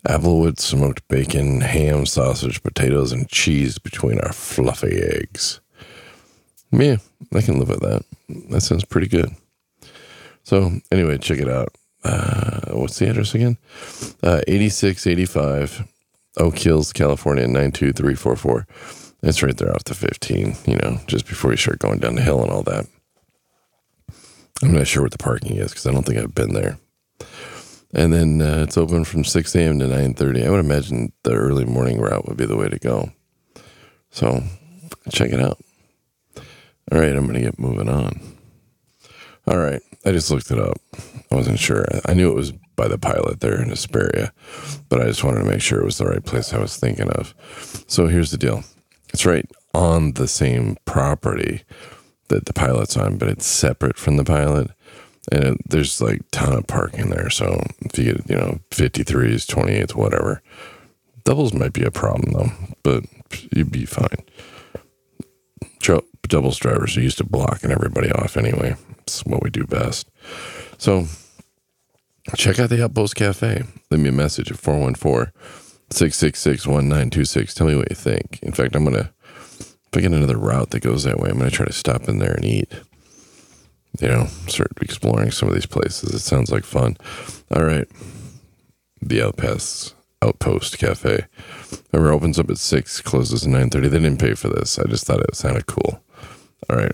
Applewood 0.09 0.59
smoked 0.59 1.07
bacon, 1.09 1.61
ham, 1.61 2.07
sausage, 2.07 2.63
potatoes, 2.63 3.13
and 3.13 3.29
cheese 3.29 3.79
between 3.79 4.19
our 4.21 4.33
fluffy 4.33 4.99
eggs. 5.03 5.61
Yeah, 6.73 6.97
I 7.35 7.43
can 7.43 7.59
live 7.59 7.69
with 7.69 7.81
that. 7.81 8.05
That 8.51 8.63
sounds 8.63 8.85
pretty 8.85 9.09
good. 9.09 9.31
So 10.43 10.71
anyway, 10.91 11.19
check 11.19 11.39
it 11.39 11.49
out. 11.49 11.75
Uh, 12.03 12.73
what's 12.73 12.99
the 12.99 13.11
address 13.11 13.35
again? 13.35 13.59
Uh, 14.23 14.41
8685 14.49 15.87
Oak 16.39 16.59
Hills, 16.59 16.93
California, 16.95 17.47
92344. 17.47 18.67
It's 19.23 19.43
right 19.43 19.57
there 19.57 19.73
off 19.75 19.85
the 19.85 19.95
15, 19.95 20.57
you 20.67 20.77
know, 20.77 20.99
just 21.07 21.27
before 21.27 21.51
you 21.51 21.57
start 21.57 21.79
going 21.79 21.99
down 21.99 22.15
the 22.15 22.23
hill 22.23 22.43
and 22.43 22.51
all 22.51 22.63
that. 22.63 22.87
I'm 24.63 24.73
not 24.73 24.87
sure 24.87 25.03
what 25.03 25.13
the 25.13 25.19
parking 25.19 25.57
is 25.57 25.71
because 25.71 25.87
I 25.87 25.93
don't 25.93 26.05
think 26.05 26.19
I've 26.19 26.35
been 26.35 26.55
there. 26.55 26.79
And 27.93 28.13
then 28.13 28.41
uh, 28.41 28.65
it's 28.67 28.77
open 28.77 29.05
from 29.05 29.25
6 29.25 29.55
a.m. 29.57 29.79
to 29.81 29.87
9:30. 29.87 30.47
I 30.47 30.51
would 30.51 30.61
imagine 30.61 31.13
the 31.25 31.33
early 31.33 31.65
morning 31.65 32.01
route 32.01 32.27
would 32.29 32.37
be 32.37 32.47
the 32.47 32.57
way 32.57 32.69
to 32.69 32.79
go. 32.79 33.11
So 34.11 34.43
check 35.11 35.33
it 35.33 35.41
out. 35.41 35.59
All 36.93 36.99
right, 36.99 37.15
I'm 37.15 37.27
going 37.27 37.35
to 37.35 37.41
get 37.41 37.59
moving 37.59 37.89
on. 37.89 38.21
All 39.47 39.59
right, 39.59 39.81
I 40.05 40.13
just 40.13 40.31
looked 40.31 40.51
it 40.51 40.59
up. 40.59 40.77
I 41.31 41.35
wasn't 41.35 41.59
sure. 41.59 41.85
I 42.07 42.15
knew 42.15 42.31
it 42.31 42.37
was 42.37 42.53
by 42.77 42.89
the 42.89 42.99
pilot 42.99 43.41
there 43.41 43.61
in 43.61 43.69
Hesperia, 43.69 44.33
but 44.89 45.01
I 45.01 45.05
just 45.05 45.25
wanted 45.25 45.41
to 45.41 45.51
make 45.51 45.61
sure 45.61 45.81
it 45.81 45.85
was 45.85 45.99
the 45.99 46.07
right 46.07 46.25
place 46.25 46.53
I 46.53 46.59
was 46.59 46.77
thinking 46.77 47.09
of. 47.11 47.35
So 47.87 48.07
here's 48.07 48.31
the 48.31 48.39
deal 48.39 48.63
it's 49.13 49.27
right 49.27 49.49
on 49.75 50.13
the 50.13 50.29
same 50.29 50.77
property 50.85 51.63
that 52.29 52.47
the 52.47 52.53
pilot's 52.53 52.97
on, 52.97 53.19
but 53.19 53.29
it's 53.29 53.47
separate 53.47 53.97
from 53.97 54.17
the 54.17 54.25
pilot. 54.25 54.71
And 55.31 55.45
it, 55.45 55.59
there's 55.69 56.01
like 56.01 56.23
ton 56.33 56.55
of 56.55 56.67
parking 56.67 57.11
there. 57.11 57.31
So 57.31 57.63
if 57.81 57.99
you 57.99 58.15
get, 58.15 58.31
you 58.31 58.37
know, 58.37 58.61
53s, 58.71 59.47
28s, 59.47 59.95
whatever, 59.95 60.43
doubles 61.25 61.53
might 61.53 61.73
be 61.73 61.85
a 61.85 61.91
problem 61.91 62.33
though, 62.33 62.53
but 62.83 63.05
you'd 63.55 63.71
be 63.71 63.85
fine. 63.85 64.25
Tr- 65.81 65.99
doubles 66.23 66.59
drivers 66.59 66.97
are 66.97 67.03
used 67.03 67.19
to 67.19 67.25
blocking 67.25 67.71
everybody 67.71 68.11
off 68.13 68.37
anyway. 68.37 68.77
It's 69.01 69.25
what 69.25 69.43
we 69.43 69.51
do 69.51 69.65
best. 69.65 70.09
So 70.79 71.07
check 72.37 72.59
out 72.59 72.71
the 72.71 72.83
Outpost 72.83 73.17
Cafe. 73.17 73.65
Leave 73.91 74.01
me 74.01 74.09
a 74.09 74.13
message 74.13 74.51
at 74.51 74.59
414 74.59 75.33
666 75.91 76.67
1926. 76.67 77.55
Tell 77.55 77.67
me 77.67 77.77
what 77.77 77.91
you 77.91 77.97
think. 77.97 78.39
In 78.43 78.53
fact, 78.53 78.77
I'm 78.77 78.85
going 78.85 78.97
to, 78.97 79.11
if 79.29 79.97
I 79.97 80.01
get 80.01 80.13
another 80.13 80.39
route 80.39 80.71
that 80.71 80.83
goes 80.83 81.05
that 81.05 81.19
way, 81.19 81.31
I'm 81.31 81.39
going 81.39 81.51
to 81.51 81.57
try 81.57 81.67
to 81.67 81.73
stop 81.73 82.09
in 82.09 82.19
there 82.19 82.35
and 82.35 82.45
eat. 82.45 82.73
You 84.01 84.09
know, 84.09 84.27
start 84.47 84.71
exploring 84.81 85.33
some 85.33 85.49
of 85.49 85.55
these 85.55 85.67
places. 85.67 86.15
It 86.15 86.21
sounds 86.21 86.51
like 86.51 86.65
fun. 86.65 86.97
All 87.55 87.65
right. 87.65 87.89
The 89.03 89.23
Outpost, 89.23 89.95
Outpost 90.23 90.79
Cafe. 90.79 91.27
Remember, 91.93 92.13
opens 92.13 92.39
up 92.39 92.51
at 92.51 92.59
6, 92.59 93.01
closes 93.01 93.47
at 93.47 93.53
9.30. 93.53 93.71
They 93.71 93.99
didn't 93.99 94.21
pay 94.21 94.35
for 94.35 94.49
this. 94.49 94.79
I 94.79 94.89
just 94.89 95.07
thought 95.07 95.21
it 95.21 95.35
sounded 95.35 95.67
cool. 95.67 96.03
All 96.69 96.77
right. 96.77 96.93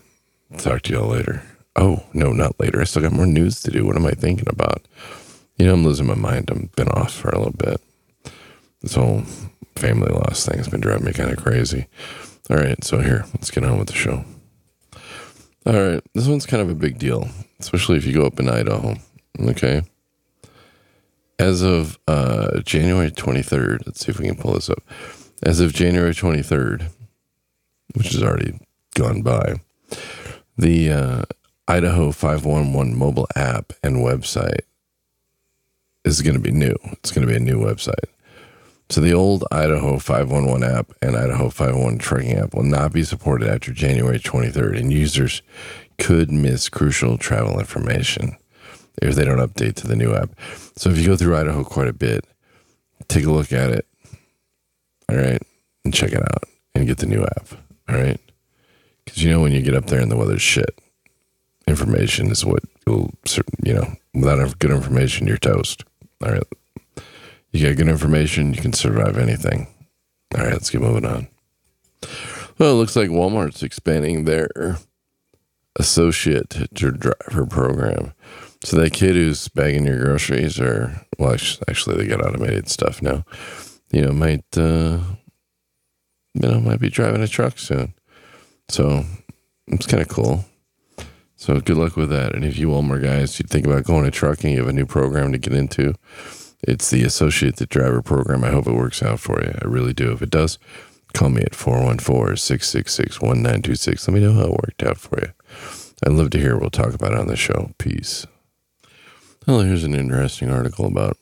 Talk 0.56 0.82
to 0.82 0.92
y'all 0.92 1.08
later. 1.08 1.42
Oh, 1.74 2.04
no, 2.14 2.32
not 2.32 2.58
later. 2.58 2.80
I 2.80 2.84
still 2.84 3.02
got 3.02 3.12
more 3.12 3.26
news 3.26 3.60
to 3.62 3.70
do. 3.70 3.84
What 3.84 3.96
am 3.96 4.06
I 4.06 4.12
thinking 4.12 4.48
about? 4.48 4.82
You 5.58 5.66
know, 5.66 5.74
I'm 5.74 5.84
losing 5.84 6.06
my 6.06 6.14
mind. 6.14 6.50
I've 6.50 6.74
been 6.76 6.88
off 6.88 7.12
for 7.12 7.28
a 7.28 7.38
little 7.38 7.52
bit. 7.52 7.80
This 8.86 8.94
whole 8.94 9.22
family 9.74 10.12
loss 10.12 10.46
thing 10.46 10.58
has 10.58 10.68
been 10.68 10.80
driving 10.80 11.06
me 11.06 11.12
kind 11.12 11.32
of 11.32 11.42
crazy. 11.42 11.88
All 12.48 12.56
right, 12.56 12.84
so 12.84 13.00
here, 13.00 13.24
let's 13.34 13.50
get 13.50 13.64
on 13.64 13.80
with 13.80 13.88
the 13.88 13.94
show. 13.94 14.24
All 15.66 15.72
right, 15.72 16.00
this 16.14 16.28
one's 16.28 16.46
kind 16.46 16.62
of 16.62 16.70
a 16.70 16.74
big 16.76 16.96
deal, 16.96 17.28
especially 17.58 17.96
if 17.96 18.06
you 18.06 18.12
go 18.12 18.24
up 18.24 18.38
in 18.38 18.48
Idaho. 18.48 18.94
Okay. 19.40 19.82
As 21.40 21.62
of 21.62 21.98
uh, 22.06 22.60
January 22.60 23.10
23rd, 23.10 23.86
let's 23.86 24.06
see 24.06 24.12
if 24.12 24.20
we 24.20 24.26
can 24.26 24.36
pull 24.36 24.54
this 24.54 24.70
up. 24.70 24.84
As 25.42 25.58
of 25.58 25.72
January 25.72 26.14
23rd, 26.14 26.88
which 27.94 28.12
has 28.12 28.22
already 28.22 28.56
gone 28.94 29.22
by, 29.22 29.56
the 30.56 30.92
uh, 30.92 31.22
Idaho 31.66 32.12
511 32.12 32.96
mobile 32.96 33.26
app 33.34 33.72
and 33.82 33.96
website 33.96 34.60
is 36.04 36.22
going 36.22 36.36
to 36.36 36.40
be 36.40 36.52
new. 36.52 36.76
It's 36.92 37.10
going 37.10 37.26
to 37.26 37.32
be 37.32 37.36
a 37.36 37.40
new 37.40 37.58
website. 37.58 38.12
So 38.88 39.00
the 39.00 39.12
old 39.12 39.44
Idaho 39.50 39.98
511 39.98 40.62
app 40.62 40.92
and 41.02 41.16
Idaho 41.16 41.50
511 41.50 41.98
tracking 41.98 42.38
app 42.38 42.54
will 42.54 42.62
not 42.62 42.92
be 42.92 43.02
supported 43.02 43.48
after 43.48 43.72
January 43.72 44.18
23rd, 44.18 44.78
and 44.78 44.92
users 44.92 45.42
could 45.98 46.30
miss 46.30 46.68
crucial 46.68 47.18
travel 47.18 47.58
information 47.58 48.36
if 49.02 49.14
they 49.14 49.24
don't 49.24 49.38
update 49.38 49.74
to 49.76 49.88
the 49.88 49.96
new 49.96 50.14
app. 50.14 50.30
So 50.76 50.90
if 50.90 50.98
you 50.98 51.06
go 51.06 51.16
through 51.16 51.36
Idaho 51.36 51.64
quite 51.64 51.88
a 51.88 51.92
bit, 51.92 52.24
take 53.08 53.24
a 53.24 53.30
look 53.30 53.52
at 53.52 53.70
it. 53.70 53.86
All 55.08 55.16
right, 55.16 55.42
and 55.84 55.94
check 55.94 56.12
it 56.12 56.22
out 56.22 56.44
and 56.74 56.86
get 56.86 56.98
the 56.98 57.06
new 57.06 57.22
app. 57.22 57.48
All 57.88 57.96
right, 57.96 58.20
because 59.04 59.22
you 59.22 59.30
know 59.30 59.40
when 59.40 59.52
you 59.52 59.62
get 59.62 59.74
up 59.74 59.86
there 59.86 60.00
and 60.00 60.10
the 60.10 60.16
weather's 60.16 60.42
shit, 60.42 60.78
information 61.66 62.30
is 62.30 62.44
what 62.44 62.62
will 62.86 63.10
you 63.64 63.74
know. 63.74 63.92
Without 64.14 64.58
good 64.58 64.70
information, 64.70 65.26
you're 65.26 65.36
toast. 65.36 65.84
All 66.24 66.32
right. 66.32 66.42
You 67.56 67.68
get 67.68 67.78
good 67.78 67.88
information, 67.88 68.52
you 68.52 68.60
can 68.60 68.74
survive 68.74 69.16
anything. 69.16 69.66
All 70.36 70.44
right, 70.44 70.52
let's 70.52 70.68
get 70.68 70.82
moving 70.82 71.06
on. 71.06 71.26
Well, 72.58 72.72
it 72.72 72.74
looks 72.74 72.96
like 72.96 73.08
Walmart's 73.08 73.62
expanding 73.62 74.24
their 74.26 74.76
associate 75.76 76.70
driver 76.74 77.46
program. 77.46 78.12
So 78.62 78.76
that 78.76 78.92
kid 78.92 79.14
who's 79.14 79.48
bagging 79.48 79.86
your 79.86 80.04
groceries, 80.04 80.60
or 80.60 81.00
well, 81.18 81.32
actually, 81.32 81.96
they 81.96 82.06
got 82.06 82.22
automated 82.22 82.68
stuff 82.68 83.00
now. 83.00 83.24
You 83.90 84.02
know, 84.02 84.12
might 84.12 84.44
uh, 84.58 85.00
you 86.34 86.42
know 86.42 86.60
might 86.60 86.80
be 86.80 86.90
driving 86.90 87.22
a 87.22 87.28
truck 87.28 87.58
soon. 87.58 87.94
So 88.68 89.06
it's 89.68 89.86
kind 89.86 90.02
of 90.02 90.08
cool. 90.08 90.44
So 91.36 91.58
good 91.60 91.78
luck 91.78 91.96
with 91.96 92.10
that. 92.10 92.34
And 92.34 92.44
if 92.44 92.58
you 92.58 92.68
Walmart 92.68 93.02
guys, 93.02 93.38
you 93.38 93.46
think 93.48 93.66
about 93.66 93.84
going 93.84 94.04
to 94.04 94.10
trucking, 94.10 94.52
you 94.52 94.58
have 94.58 94.68
a 94.68 94.74
new 94.74 94.86
program 94.86 95.32
to 95.32 95.38
get 95.38 95.54
into. 95.54 95.94
It's 96.62 96.90
the 96.90 97.02
associate 97.04 97.56
the 97.56 97.66
driver 97.66 98.02
program. 98.02 98.44
I 98.44 98.50
hope 98.50 98.66
it 98.66 98.72
works 98.72 99.02
out 99.02 99.20
for 99.20 99.42
you. 99.42 99.52
I 99.62 99.66
really 99.66 99.92
do. 99.92 100.12
If 100.12 100.22
it 100.22 100.30
does, 100.30 100.58
call 101.14 101.30
me 101.30 101.42
at 101.42 101.54
414 101.54 102.36
666 102.36 103.20
1926. 103.20 104.08
Let 104.08 104.14
me 104.14 104.20
know 104.20 104.32
how 104.32 104.46
it 104.46 104.50
worked 104.50 104.82
out 104.82 104.98
for 104.98 105.18
you. 105.20 105.32
I'd 106.04 106.12
love 106.12 106.30
to 106.30 106.38
hear. 106.40 106.58
We'll 106.58 106.70
talk 106.70 106.94
about 106.94 107.12
it 107.12 107.18
on 107.18 107.28
the 107.28 107.36
show. 107.36 107.72
Peace. 107.78 108.26
Well, 109.46 109.60
here's 109.60 109.84
an 109.84 109.94
interesting 109.94 110.50
article 110.50 110.86
about 110.86 111.18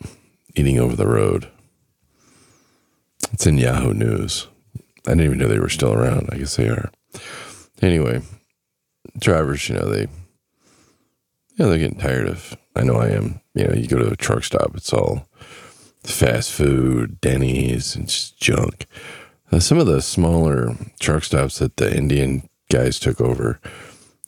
eating 0.54 0.78
over 0.78 0.96
the 0.96 1.06
road. 1.06 1.48
It's 3.32 3.46
in 3.46 3.58
Yahoo 3.58 3.92
News. 3.92 4.48
I 5.06 5.10
didn't 5.10 5.24
even 5.24 5.38
know 5.38 5.48
they 5.48 5.58
were 5.58 5.68
still 5.68 5.92
around. 5.92 6.30
I 6.32 6.38
guess 6.38 6.56
they 6.56 6.68
are. 6.68 6.90
Anyway, 7.82 8.22
drivers, 9.18 9.68
you 9.68 9.74
know, 9.74 9.88
they, 9.90 10.02
you 10.02 10.08
know, 11.58 11.68
they're 11.68 11.78
getting 11.78 11.98
tired 11.98 12.28
of. 12.28 12.56
I 12.76 12.82
know 12.82 12.96
I 12.96 13.08
am. 13.08 13.40
You 13.54 13.68
know, 13.68 13.74
you 13.74 13.86
go 13.86 13.98
to 13.98 14.10
a 14.10 14.16
truck 14.16 14.44
stop, 14.44 14.72
it's 14.74 14.92
all 14.92 15.28
fast 16.02 16.52
food, 16.52 17.20
Denny's, 17.20 17.96
and 17.96 18.08
just 18.08 18.38
junk. 18.38 18.86
Uh, 19.50 19.60
some 19.60 19.78
of 19.78 19.86
the 19.86 20.02
smaller 20.02 20.74
truck 21.00 21.24
stops 21.24 21.58
that 21.58 21.76
the 21.76 21.96
Indian 21.96 22.48
guys 22.68 22.98
took 22.98 23.20
over, 23.20 23.60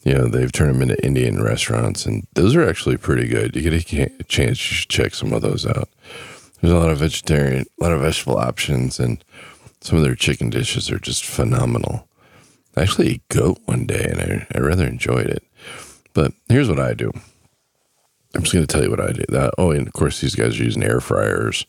you 0.04 0.14
know, 0.14 0.28
they've 0.28 0.52
turned 0.52 0.74
them 0.74 0.82
into 0.82 1.04
Indian 1.04 1.42
restaurants, 1.42 2.06
and 2.06 2.26
those 2.34 2.54
are 2.54 2.68
actually 2.68 2.96
pretty 2.96 3.26
good. 3.26 3.56
You 3.56 3.62
get 3.62 3.74
a 3.74 4.24
chance 4.24 4.58
to 4.58 4.88
check 4.88 5.14
some 5.14 5.32
of 5.32 5.42
those 5.42 5.66
out. 5.66 5.88
There's 6.60 6.72
a 6.72 6.78
lot 6.78 6.90
of 6.90 6.98
vegetarian, 6.98 7.66
a 7.80 7.82
lot 7.82 7.92
of 7.92 8.00
vegetable 8.00 8.38
options, 8.38 9.00
and 9.00 9.22
some 9.80 9.98
of 9.98 10.04
their 10.04 10.14
chicken 10.14 10.48
dishes 10.48 10.90
are 10.90 10.98
just 10.98 11.24
phenomenal. 11.24 12.08
I 12.76 12.82
actually 12.82 13.08
ate 13.08 13.28
goat 13.28 13.58
one 13.64 13.86
day, 13.86 14.06
and 14.08 14.20
I, 14.20 14.46
I 14.54 14.60
rather 14.60 14.86
enjoyed 14.86 15.26
it. 15.26 15.42
But 16.14 16.32
here's 16.48 16.68
what 16.68 16.80
I 16.80 16.94
do. 16.94 17.12
I'm 18.36 18.42
just 18.42 18.52
going 18.52 18.66
to 18.66 18.72
tell 18.72 18.84
you 18.84 18.90
what 18.90 19.00
I 19.00 19.12
do. 19.12 19.24
That 19.28 19.54
oh, 19.58 19.70
and 19.70 19.86
of 19.86 19.92
course 19.92 20.20
these 20.20 20.34
guys 20.34 20.60
are 20.60 20.64
using 20.64 20.82
air 20.82 21.00
fryers, 21.00 21.66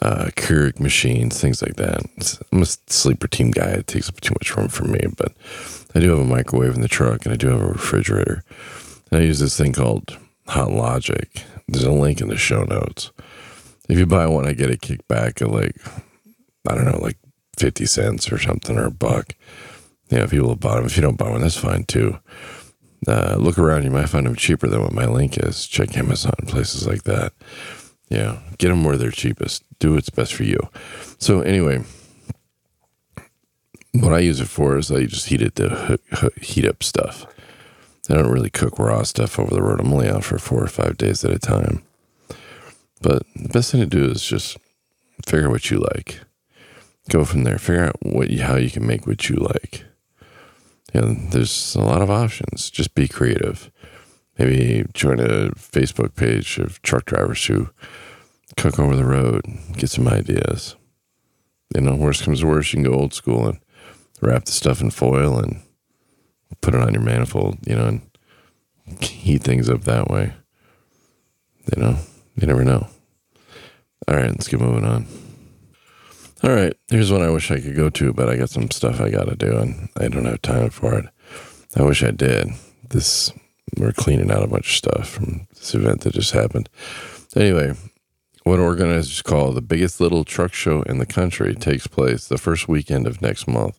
uh, 0.00 0.30
Keurig 0.36 0.80
machines, 0.80 1.40
things 1.40 1.62
like 1.62 1.76
that. 1.76 2.02
I'm 2.52 2.62
a 2.62 2.66
sleeper 2.66 3.28
team 3.28 3.50
guy. 3.50 3.70
It 3.70 3.86
takes 3.86 4.08
up 4.08 4.20
too 4.20 4.34
much 4.34 4.56
room 4.56 4.68
for 4.68 4.84
me, 4.84 5.00
but 5.16 5.32
I 5.94 6.00
do 6.00 6.10
have 6.10 6.18
a 6.18 6.24
microwave 6.24 6.74
in 6.74 6.80
the 6.80 6.88
truck, 6.88 7.24
and 7.24 7.32
I 7.32 7.36
do 7.36 7.48
have 7.48 7.62
a 7.62 7.66
refrigerator. 7.66 8.42
And 9.10 9.20
I 9.20 9.24
use 9.24 9.38
this 9.38 9.56
thing 9.56 9.72
called 9.72 10.18
Hot 10.48 10.72
Logic. 10.72 11.44
There's 11.68 11.84
a 11.84 11.92
link 11.92 12.20
in 12.20 12.28
the 12.28 12.36
show 12.36 12.64
notes. 12.64 13.12
If 13.88 13.98
you 13.98 14.06
buy 14.06 14.26
one, 14.26 14.46
I 14.46 14.52
get 14.52 14.70
a 14.70 14.76
kickback 14.76 15.40
of 15.40 15.52
like 15.52 15.76
I 16.68 16.74
don't 16.74 16.86
know, 16.86 16.98
like 16.98 17.18
fifty 17.56 17.86
cents 17.86 18.32
or 18.32 18.38
something 18.38 18.76
or 18.76 18.86
a 18.86 18.90
buck. 18.90 19.34
You 20.10 20.18
know, 20.18 20.26
people 20.26 20.50
have 20.50 20.60
bought 20.60 20.76
them. 20.76 20.86
If 20.86 20.96
you 20.96 21.02
don't 21.02 21.16
buy 21.16 21.30
one, 21.30 21.42
that's 21.42 21.56
fine 21.56 21.84
too 21.84 22.18
uh, 23.06 23.36
look 23.38 23.58
around. 23.58 23.84
You 23.84 23.90
might 23.90 24.08
find 24.08 24.26
them 24.26 24.36
cheaper 24.36 24.68
than 24.68 24.82
what 24.82 24.92
my 24.92 25.06
link 25.06 25.38
is. 25.38 25.66
Check 25.66 25.96
Amazon, 25.96 26.34
places 26.46 26.86
like 26.86 27.04
that. 27.04 27.32
Yeah, 28.08 28.40
get 28.58 28.68
them 28.68 28.84
where 28.84 28.96
they're 28.96 29.10
cheapest. 29.10 29.64
Do 29.78 29.94
what's 29.94 30.10
best 30.10 30.34
for 30.34 30.44
you. 30.44 30.68
So 31.18 31.40
anyway, 31.40 31.82
what 33.92 34.12
I 34.12 34.18
use 34.18 34.40
it 34.40 34.48
for 34.48 34.76
is 34.76 34.90
I 34.92 35.04
just 35.04 35.28
heat 35.28 35.42
it 35.42 35.56
to 35.56 35.98
heat 36.40 36.66
up 36.66 36.82
stuff. 36.82 37.26
I 38.10 38.14
don't 38.14 38.30
really 38.30 38.50
cook 38.50 38.78
raw 38.78 39.02
stuff 39.04 39.38
over 39.38 39.54
the 39.54 39.62
road. 39.62 39.80
I'm 39.80 39.92
only 39.92 40.08
out 40.08 40.24
for 40.24 40.38
four 40.38 40.62
or 40.62 40.68
five 40.68 40.98
days 40.98 41.24
at 41.24 41.30
a 41.30 41.38
time. 41.38 41.82
But 43.00 43.22
the 43.34 43.48
best 43.48 43.72
thing 43.72 43.80
to 43.80 43.86
do 43.86 44.04
is 44.04 44.22
just 44.22 44.58
figure 45.26 45.46
out 45.46 45.52
what 45.52 45.70
you 45.70 45.78
like. 45.78 46.20
Go 47.08 47.24
from 47.24 47.44
there. 47.44 47.58
Figure 47.58 47.84
out 47.84 47.96
what 48.02 48.30
you, 48.30 48.42
how 48.42 48.56
you 48.56 48.70
can 48.70 48.86
make 48.86 49.06
what 49.06 49.28
you 49.28 49.36
like 49.36 49.84
you 50.94 51.00
know, 51.00 51.14
there's 51.30 51.74
a 51.74 51.80
lot 51.80 52.02
of 52.02 52.10
options. 52.10 52.70
Just 52.70 52.94
be 52.94 53.08
creative. 53.08 53.70
Maybe 54.38 54.84
join 54.94 55.20
a 55.20 55.50
Facebook 55.50 56.14
page 56.14 56.58
of 56.58 56.80
truck 56.82 57.04
drivers 57.04 57.44
who 57.46 57.70
cook 58.56 58.78
over 58.78 58.96
the 58.96 59.04
road, 59.04 59.42
get 59.74 59.90
some 59.90 60.08
ideas. 60.08 60.76
You 61.74 61.82
know, 61.82 61.94
worst 61.94 62.24
comes 62.24 62.40
to 62.40 62.46
worst, 62.46 62.72
you 62.72 62.82
can 62.82 62.90
go 62.90 62.98
old 62.98 63.14
school 63.14 63.46
and 63.46 63.58
wrap 64.20 64.44
the 64.44 64.52
stuff 64.52 64.80
in 64.80 64.90
foil 64.90 65.38
and 65.38 65.62
put 66.60 66.74
it 66.74 66.80
on 66.80 66.92
your 66.92 67.02
manifold, 67.02 67.58
you 67.66 67.74
know, 67.74 67.86
and 67.86 69.02
heat 69.02 69.42
things 69.42 69.68
up 69.70 69.82
that 69.84 70.08
way. 70.08 70.34
You 71.74 71.82
know, 71.82 71.98
you 72.36 72.46
never 72.46 72.64
know. 72.64 72.88
All 74.08 74.16
right, 74.16 74.30
let's 74.30 74.48
get 74.48 74.60
moving 74.60 74.84
on. 74.84 75.06
All 76.44 76.50
right, 76.50 76.74
here's 76.88 77.12
one 77.12 77.22
I 77.22 77.30
wish 77.30 77.52
I 77.52 77.60
could 77.60 77.76
go 77.76 77.88
to, 77.88 78.12
but 78.12 78.28
I 78.28 78.36
got 78.36 78.50
some 78.50 78.68
stuff 78.72 79.00
I 79.00 79.10
got 79.10 79.28
to 79.28 79.36
do, 79.36 79.56
and 79.56 79.88
I 79.96 80.08
don't 80.08 80.24
have 80.24 80.42
time 80.42 80.70
for 80.70 80.98
it. 80.98 81.06
I 81.76 81.82
wish 81.82 82.02
I 82.02 82.10
did. 82.10 82.48
This 82.88 83.32
we're 83.76 83.92
cleaning 83.92 84.30
out 84.32 84.42
a 84.42 84.48
bunch 84.48 84.66
of 84.66 84.74
stuff 84.74 85.08
from 85.08 85.46
this 85.54 85.72
event 85.72 86.00
that 86.00 86.14
just 86.14 86.32
happened. 86.32 86.68
Anyway, 87.36 87.74
what 88.42 88.58
organizers 88.58 89.22
call 89.22 89.52
the 89.52 89.62
biggest 89.62 90.00
little 90.00 90.24
truck 90.24 90.52
show 90.52 90.82
in 90.82 90.98
the 90.98 91.06
country 91.06 91.54
takes 91.54 91.86
place 91.86 92.26
the 92.26 92.38
first 92.38 92.66
weekend 92.66 93.06
of 93.06 93.22
next 93.22 93.46
month. 93.46 93.78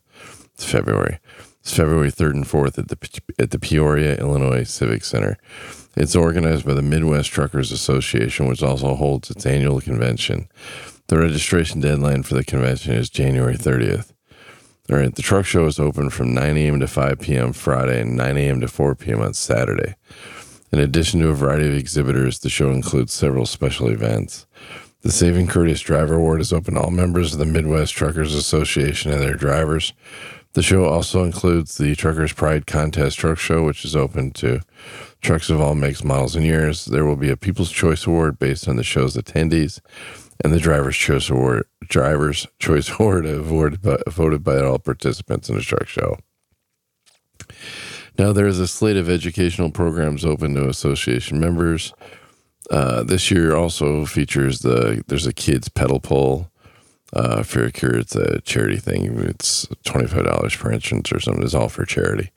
It's 0.54 0.64
February. 0.64 1.20
It's 1.60 1.76
February 1.76 2.12
3rd 2.12 2.34
and 2.34 2.46
4th 2.46 2.78
at 2.78 2.88
the 2.88 3.22
at 3.40 3.52
the 3.52 3.60
Peoria, 3.60 4.16
Illinois 4.16 4.64
Civic 4.64 5.04
Center. 5.04 5.38
It's 5.98 6.16
organized 6.16 6.66
by 6.66 6.74
the 6.74 6.82
Midwest 6.82 7.30
Truckers 7.30 7.74
Association, 7.74 8.48
which 8.48 8.64
also 8.64 8.96
holds 8.96 9.30
its 9.30 9.46
annual 9.46 9.82
convention. 9.82 10.48
The 11.08 11.18
registration 11.18 11.82
deadline 11.82 12.24
for 12.24 12.36
the 12.36 12.46
convention 12.46 12.94
is 12.94 13.10
January 13.10 13.58
30th. 13.58 14.14
All 14.90 14.98
right, 14.98 15.14
the 15.14 15.22
truck 15.22 15.46
show 15.46 15.66
is 15.66 15.78
open 15.78 16.10
from 16.10 16.34
9 16.34 16.58
a.m. 16.58 16.80
to 16.80 16.88
5 16.88 17.20
p.m. 17.20 17.52
Friday 17.52 18.02
and 18.02 18.16
9 18.16 18.38
a.m. 18.38 18.62
to 18.62 18.70
4 18.70 18.96
p.m. 18.96 19.22
on 19.22 19.34
Saturday. 19.34 19.96
In 20.72 20.80
addition 20.80 21.20
to 21.20 21.30
a 21.30 21.34
variety 21.34 21.68
of 21.68 21.74
exhibitors, 21.74 22.40
the 22.40 22.50
show 22.50 22.72
includes 22.72 23.12
several 23.12 23.46
special 23.46 23.90
events. 23.90 24.46
The 25.02 25.12
Saving 25.12 25.48
Courteous 25.48 25.82
Driver 25.82 26.16
Award 26.16 26.40
is 26.40 26.54
open 26.54 26.76
to 26.76 26.80
all 26.80 26.90
members 26.90 27.34
of 27.34 27.40
the 27.40 27.46
Midwest 27.46 27.94
Truckers 27.94 28.34
Association 28.34 29.12
and 29.12 29.22
their 29.22 29.36
drivers. 29.36 29.94
The 30.54 30.64
show 30.64 30.86
also 30.86 31.24
includes 31.24 31.78
the 31.78 31.96
Truckers 31.96 32.32
Pride 32.32 32.66
Contest 32.66 33.18
Truck 33.18 33.40
Show, 33.40 33.66
which 33.66 33.84
is 33.84 33.96
open 33.96 34.32
to 34.34 34.62
trucks 35.20 35.50
of 35.50 35.60
all 35.60 35.76
makes, 35.76 36.04
models, 36.04 36.36
and 36.36 36.46
years. 36.46 36.86
There 36.86 37.06
will 37.06 37.16
be 37.16 37.30
a 37.30 37.38
People's 37.38 37.72
Choice 37.72 38.06
Award 38.06 38.40
based 38.40 38.68
on 38.68 38.78
the 38.78 38.84
show's 38.84 39.18
attendees 39.18 39.82
and 40.44 40.54
the 40.54 40.60
driver's 40.60 40.98
choice 40.98 41.30
award 41.30 41.66
driver's 41.88 42.48
choice 42.60 42.90
award 43.00 43.26
awarded 43.26 43.82
by, 43.82 43.98
voted 44.08 44.44
by 44.44 44.60
all 44.60 44.80
participants 44.80 45.50
in 45.50 45.56
the 45.56 45.62
truck 45.62 45.88
show 45.88 46.18
now 48.18 48.32
there 48.32 48.48
is 48.48 48.60
a 48.60 48.68
slate 48.68 48.98
of 48.98 49.10
educational 49.10 49.72
programs 49.72 50.26
open 50.26 50.54
to 50.54 50.70
association 50.70 51.40
members 51.40 51.94
uh, 52.72 53.04
this 53.04 53.30
year 53.30 53.56
also 53.56 54.06
features 54.06 54.60
the 54.60 55.04
there's 55.08 55.28
a 55.28 55.34
kids 55.34 55.70
pedal 55.70 56.00
pull 56.00 56.50
uh, 57.16 57.44
Faircure, 57.44 57.96
it's 57.96 58.16
a 58.16 58.42
charity 58.42 58.78
thing. 58.78 59.20
It's 59.20 59.68
$25 59.86 60.58
per 60.58 60.72
entrance 60.72 61.12
or 61.12 61.20
something. 61.20 61.44
It's 61.44 61.54
all 61.54 61.70
for 61.70 61.86
charity. 61.86 62.32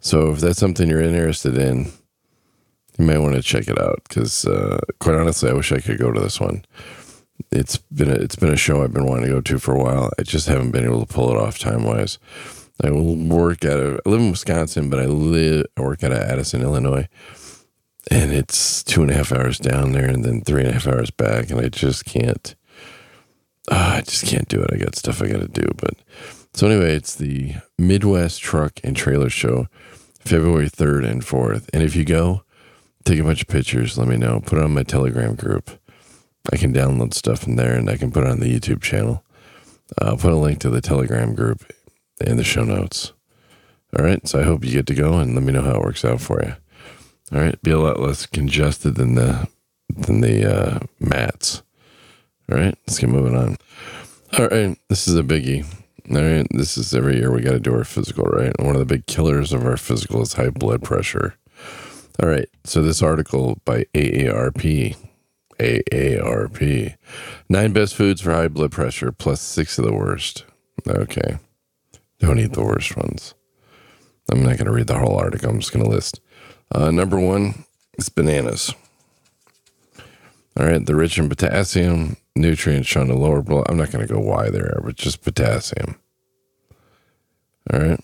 So 0.00 0.30
if 0.30 0.40
that's 0.40 0.60
something 0.60 0.88
you're 0.88 1.00
interested 1.00 1.58
in, 1.58 1.86
you 2.98 3.04
may 3.04 3.18
want 3.18 3.34
to 3.34 3.42
check 3.42 3.68
it 3.68 3.80
out 3.80 4.02
because, 4.08 4.46
uh, 4.46 4.78
quite 5.00 5.16
honestly, 5.16 5.50
I 5.50 5.54
wish 5.54 5.72
I 5.72 5.80
could 5.80 5.98
go 5.98 6.12
to 6.12 6.20
this 6.20 6.40
one 6.40 6.64
it's 7.50 7.76
been 7.76 8.10
a, 8.10 8.14
it's 8.14 8.36
been 8.36 8.52
a 8.52 8.56
show 8.56 8.82
I've 8.82 8.92
been 8.92 9.06
wanting 9.06 9.26
to 9.26 9.32
go 9.32 9.40
to 9.40 9.58
for 9.58 9.74
a 9.74 9.82
while. 9.82 10.10
I 10.18 10.22
just 10.22 10.48
haven't 10.48 10.70
been 10.70 10.84
able 10.84 11.04
to 11.04 11.12
pull 11.12 11.30
it 11.30 11.36
off 11.36 11.58
time 11.58 11.84
wise. 11.84 12.18
I 12.82 12.90
work 12.90 13.64
at 13.64 13.78
a, 13.78 14.00
I 14.04 14.08
live 14.08 14.20
in 14.20 14.30
Wisconsin, 14.30 14.90
but 14.90 15.00
I 15.00 15.06
live 15.06 15.66
I 15.76 15.80
work 15.80 16.02
at 16.02 16.12
Addison, 16.12 16.62
Illinois, 16.62 17.08
and 18.10 18.32
it's 18.32 18.82
two 18.82 19.02
and 19.02 19.10
a 19.10 19.14
half 19.14 19.32
hours 19.32 19.58
down 19.58 19.92
there, 19.92 20.06
and 20.06 20.24
then 20.24 20.42
three 20.42 20.60
and 20.60 20.70
a 20.70 20.74
half 20.74 20.86
hours 20.86 21.10
back, 21.10 21.50
and 21.50 21.60
I 21.60 21.68
just 21.68 22.04
can't. 22.04 22.54
Uh, 23.68 23.96
I 23.96 24.00
just 24.02 24.26
can't 24.26 24.48
do 24.48 24.60
it. 24.60 24.70
I 24.72 24.76
got 24.76 24.94
stuff 24.94 25.22
I 25.22 25.28
got 25.28 25.40
to 25.40 25.48
do, 25.48 25.66
but 25.76 25.94
so 26.52 26.68
anyway, 26.68 26.94
it's 26.94 27.14
the 27.14 27.54
Midwest 27.78 28.40
Truck 28.40 28.78
and 28.84 28.94
Trailer 28.94 29.30
Show, 29.30 29.66
February 30.20 30.68
third 30.68 31.04
and 31.04 31.24
fourth, 31.24 31.70
and 31.72 31.82
if 31.82 31.96
you 31.96 32.04
go, 32.04 32.42
take 33.04 33.18
a 33.18 33.24
bunch 33.24 33.42
of 33.42 33.48
pictures. 33.48 33.96
Let 33.96 34.08
me 34.08 34.16
know. 34.18 34.40
Put 34.40 34.58
it 34.58 34.64
on 34.64 34.74
my 34.74 34.82
Telegram 34.82 35.34
group 35.34 35.70
I 36.52 36.56
can 36.56 36.72
download 36.72 37.14
stuff 37.14 37.46
in 37.46 37.56
there 37.56 37.74
and 37.74 37.90
I 37.90 37.96
can 37.96 38.10
put 38.10 38.24
it 38.24 38.30
on 38.30 38.40
the 38.40 38.52
YouTube 38.52 38.82
channel. 38.82 39.24
I'll 40.00 40.16
put 40.16 40.32
a 40.32 40.36
link 40.36 40.60
to 40.60 40.70
the 40.70 40.80
Telegram 40.80 41.34
group 41.34 41.64
in 42.20 42.36
the 42.36 42.44
show 42.44 42.64
notes. 42.64 43.12
All 43.98 44.04
right. 44.04 44.26
So 44.26 44.40
I 44.40 44.44
hope 44.44 44.64
you 44.64 44.72
get 44.72 44.86
to 44.86 44.94
go 44.94 45.18
and 45.18 45.34
let 45.34 45.44
me 45.44 45.52
know 45.52 45.62
how 45.62 45.76
it 45.76 45.82
works 45.82 46.04
out 46.04 46.20
for 46.20 46.42
you. 46.42 46.54
All 47.32 47.40
right. 47.40 47.60
Be 47.62 47.70
a 47.70 47.78
lot 47.78 48.00
less 48.00 48.26
congested 48.26 48.96
than 48.96 49.14
the 49.14 49.48
than 49.88 50.20
the 50.20 50.44
uh, 50.44 50.78
MATS. 51.00 51.62
All 52.50 52.58
right. 52.58 52.76
Let's 52.86 52.98
get 52.98 53.10
moving 53.10 53.36
on. 53.36 53.56
All 54.38 54.48
right. 54.48 54.76
This 54.88 55.08
is 55.08 55.16
a 55.16 55.22
biggie. 55.22 55.64
All 56.10 56.22
right. 56.22 56.46
This 56.50 56.76
is 56.76 56.94
every 56.94 57.16
year 57.16 57.32
we 57.32 57.42
got 57.42 57.52
to 57.52 57.60
do 57.60 57.74
our 57.74 57.84
physical, 57.84 58.24
right? 58.24 58.52
And 58.58 58.66
one 58.66 58.76
of 58.76 58.80
the 58.80 58.94
big 58.94 59.06
killers 59.06 59.52
of 59.52 59.64
our 59.64 59.76
physical 59.76 60.22
is 60.22 60.34
high 60.34 60.50
blood 60.50 60.82
pressure. 60.82 61.36
All 62.22 62.28
right. 62.28 62.48
So 62.64 62.82
this 62.82 63.02
article 63.02 63.58
by 63.64 63.86
AARP 63.94 64.96
AARP. 65.58 66.96
Nine 67.48 67.72
best 67.72 67.94
foods 67.94 68.20
for 68.20 68.32
high 68.32 68.48
blood 68.48 68.72
pressure 68.72 69.12
plus 69.12 69.40
six 69.40 69.78
of 69.78 69.84
the 69.84 69.92
worst. 69.92 70.44
Okay. 70.86 71.38
Don't 72.20 72.38
eat 72.38 72.52
the 72.52 72.64
worst 72.64 72.96
ones. 72.96 73.34
I'm 74.30 74.40
not 74.42 74.56
going 74.56 74.66
to 74.66 74.72
read 74.72 74.86
the 74.86 74.98
whole 74.98 75.16
article. 75.16 75.50
I'm 75.50 75.60
just 75.60 75.72
going 75.72 75.84
to 75.84 75.90
list. 75.90 76.20
Uh, 76.74 76.90
number 76.90 77.18
one 77.18 77.64
is 77.98 78.08
bananas. 78.08 78.74
All 80.58 80.66
right. 80.66 80.84
They're 80.84 80.96
rich 80.96 81.18
in 81.18 81.28
potassium, 81.28 82.16
nutrients 82.34 82.88
shown 82.88 83.08
to 83.08 83.14
lower 83.14 83.42
blood. 83.42 83.66
I'm 83.68 83.76
not 83.76 83.90
going 83.90 84.06
to 84.06 84.12
go 84.12 84.20
why 84.20 84.50
they 84.50 84.60
are, 84.60 84.80
but 84.84 84.96
just 84.96 85.22
potassium. 85.22 85.96
All 87.72 87.80
right. 87.80 88.00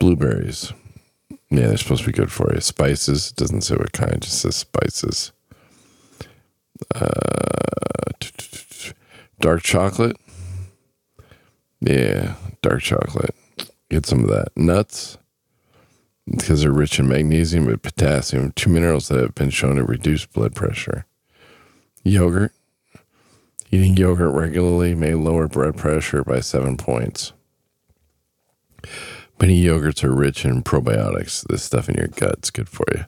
Blueberries. 0.00 0.72
Yeah, 1.50 1.68
they're 1.68 1.76
supposed 1.78 2.02
to 2.02 2.08
be 2.08 2.12
good 2.12 2.30
for 2.30 2.52
you. 2.54 2.60
Spices 2.60 3.32
doesn't 3.32 3.62
say 3.62 3.76
what 3.76 3.92
kind, 3.92 4.20
just 4.20 4.40
says 4.40 4.56
spices. 4.56 5.32
Uh, 6.94 7.08
dark 9.40 9.62
chocolate. 9.62 10.16
Yeah, 11.80 12.34
dark 12.60 12.82
chocolate. 12.82 13.34
Get 13.90 14.04
some 14.04 14.24
of 14.24 14.28
that. 14.28 14.48
Nuts, 14.56 15.16
because 16.30 16.62
they're 16.62 16.72
rich 16.72 16.98
in 16.98 17.08
magnesium 17.08 17.68
and 17.68 17.82
potassium, 17.82 18.52
two 18.52 18.68
minerals 18.68 19.08
that 19.08 19.20
have 19.20 19.34
been 19.34 19.50
shown 19.50 19.76
to 19.76 19.84
reduce 19.84 20.26
blood 20.26 20.54
pressure. 20.54 21.06
Yogurt. 22.04 22.52
Eating 23.70 23.96
yogurt 23.96 24.34
regularly 24.34 24.94
may 24.94 25.14
lower 25.14 25.46
blood 25.46 25.76
pressure 25.76 26.24
by 26.24 26.40
seven 26.40 26.76
points. 26.76 27.32
Many 29.40 29.62
yogurts 29.62 30.02
are 30.02 30.12
rich 30.12 30.44
in 30.44 30.62
probiotics. 30.62 31.46
This 31.48 31.62
stuff 31.62 31.88
in 31.88 31.94
your 31.96 32.08
gut's 32.08 32.50
good 32.50 32.68
for 32.68 32.84
you. 32.92 33.04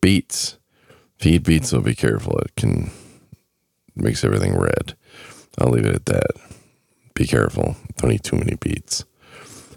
Beets. 0.00 0.58
You 1.20 1.32
eat 1.32 1.44
beets, 1.44 1.68
so 1.68 1.80
be 1.80 1.94
careful. 1.94 2.38
It 2.38 2.56
can 2.56 2.90
makes 3.94 4.24
everything 4.24 4.56
red. 4.58 4.96
I'll 5.58 5.68
leave 5.68 5.84
it 5.84 5.94
at 5.94 6.06
that. 6.06 6.30
Be 7.14 7.26
careful. 7.26 7.76
Don't 7.98 8.12
eat 8.12 8.22
too 8.22 8.36
many 8.36 8.56
beets. 8.56 9.04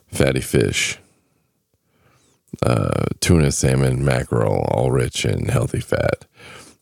Fatty 0.07 0.39
fish. 0.39 0.97
Uh, 2.63 3.03
tuna, 3.19 3.51
salmon, 3.51 4.03
mackerel, 4.03 4.65
all 4.71 4.89
rich 4.89 5.25
in 5.25 5.47
healthy 5.47 5.81
fat, 5.81 6.25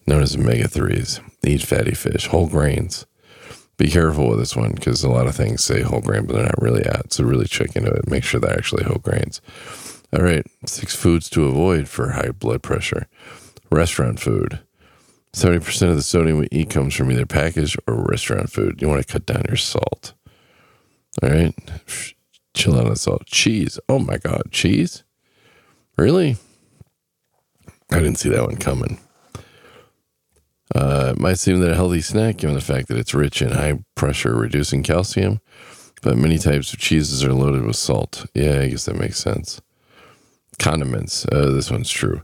known 0.06 0.22
as 0.22 0.36
omega 0.36 0.68
3s. 0.68 1.20
Eat 1.44 1.64
fatty 1.64 1.96
fish, 1.96 2.28
whole 2.28 2.48
grains 2.48 3.08
be 3.84 3.92
careful 3.92 4.30
with 4.30 4.40
this 4.40 4.56
one 4.56 4.72
because 4.72 5.04
a 5.04 5.10
lot 5.10 5.28
of 5.28 5.36
things 5.36 5.62
say 5.62 5.82
whole 5.82 6.00
grain, 6.00 6.26
but 6.26 6.38
they're 6.38 6.46
not 6.46 6.62
really 6.62 6.86
at. 6.86 7.12
So 7.12 7.26
really 7.26 7.48
check 7.48 7.76
into 7.76 7.92
it. 7.92 8.10
Make 8.10 8.24
sure 8.24 8.40
they're 8.40 8.58
actually 8.58 8.86
whole 8.86 9.00
grains. 9.00 9.42
All 10.14 10.24
right, 10.24 10.46
six 10.66 10.96
foods 10.96 11.30
to 11.32 11.48
avoid 11.48 11.90
for 11.90 12.12
high 12.12 12.32
blood 12.32 12.64
pressure. 12.64 13.08
Restaurant 13.70 14.22
food. 14.22 14.62
70% 15.34 15.90
of 15.90 15.98
the 15.98 16.02
sodium 16.02 16.40
we 16.40 16.48
eat 16.50 16.70
comes 16.70 16.96
from 16.96 17.12
either 17.12 17.26
packaged 17.26 17.76
or 17.86 17.96
restaurant 17.96 18.50
food. 18.50 18.82
You 18.82 18.88
want 18.88 19.06
to 19.06 19.12
cut 19.12 19.26
down 19.26 19.44
your 19.50 19.58
salt. 19.58 20.14
All 21.22 21.30
right. 21.30 21.54
Chill 22.54 22.80
on 22.80 22.88
the 22.88 22.96
salt. 22.96 23.26
Cheese. 23.26 23.82
Oh 23.90 24.00
my 24.00 24.18
God. 24.18 24.44
Cheese? 24.50 25.04
Really? 25.98 26.38
I 27.92 27.98
didn't 27.98 28.16
see 28.16 28.30
that 28.30 28.46
one 28.46 28.56
coming. 28.56 29.02
Uh, 30.76 31.14
it 31.16 31.20
might 31.20 31.40
seem 31.40 31.60
that 31.60 31.72
a 31.72 31.76
healthy 31.76 32.02
snack, 32.02 32.38
given 32.38 32.56
the 32.56 32.62
fact 32.62 32.88
that 32.88 32.98
it's 32.98 33.14
rich 33.14 33.42
in 33.42 33.52
high 33.52 33.80
pressure 33.96 34.36
reducing 34.36 34.84
calcium, 34.84 35.40
but 36.02 36.18
many 36.18 36.38
types 36.38 36.74
of 36.74 36.80
cheeses 36.80 37.24
are 37.24 37.34
loaded 37.34 37.64
with 37.64 37.76
salt. 37.76 38.26
Yeah, 38.34 38.60
I 38.60 38.70
guess 38.70 38.86
that 38.86 38.98
makes 38.98 39.20
sense. 39.20 39.62
Condiments. 40.60 41.26
Uh, 41.32 41.52
this 41.52 41.72
one's 41.72 41.90
true. 41.90 42.22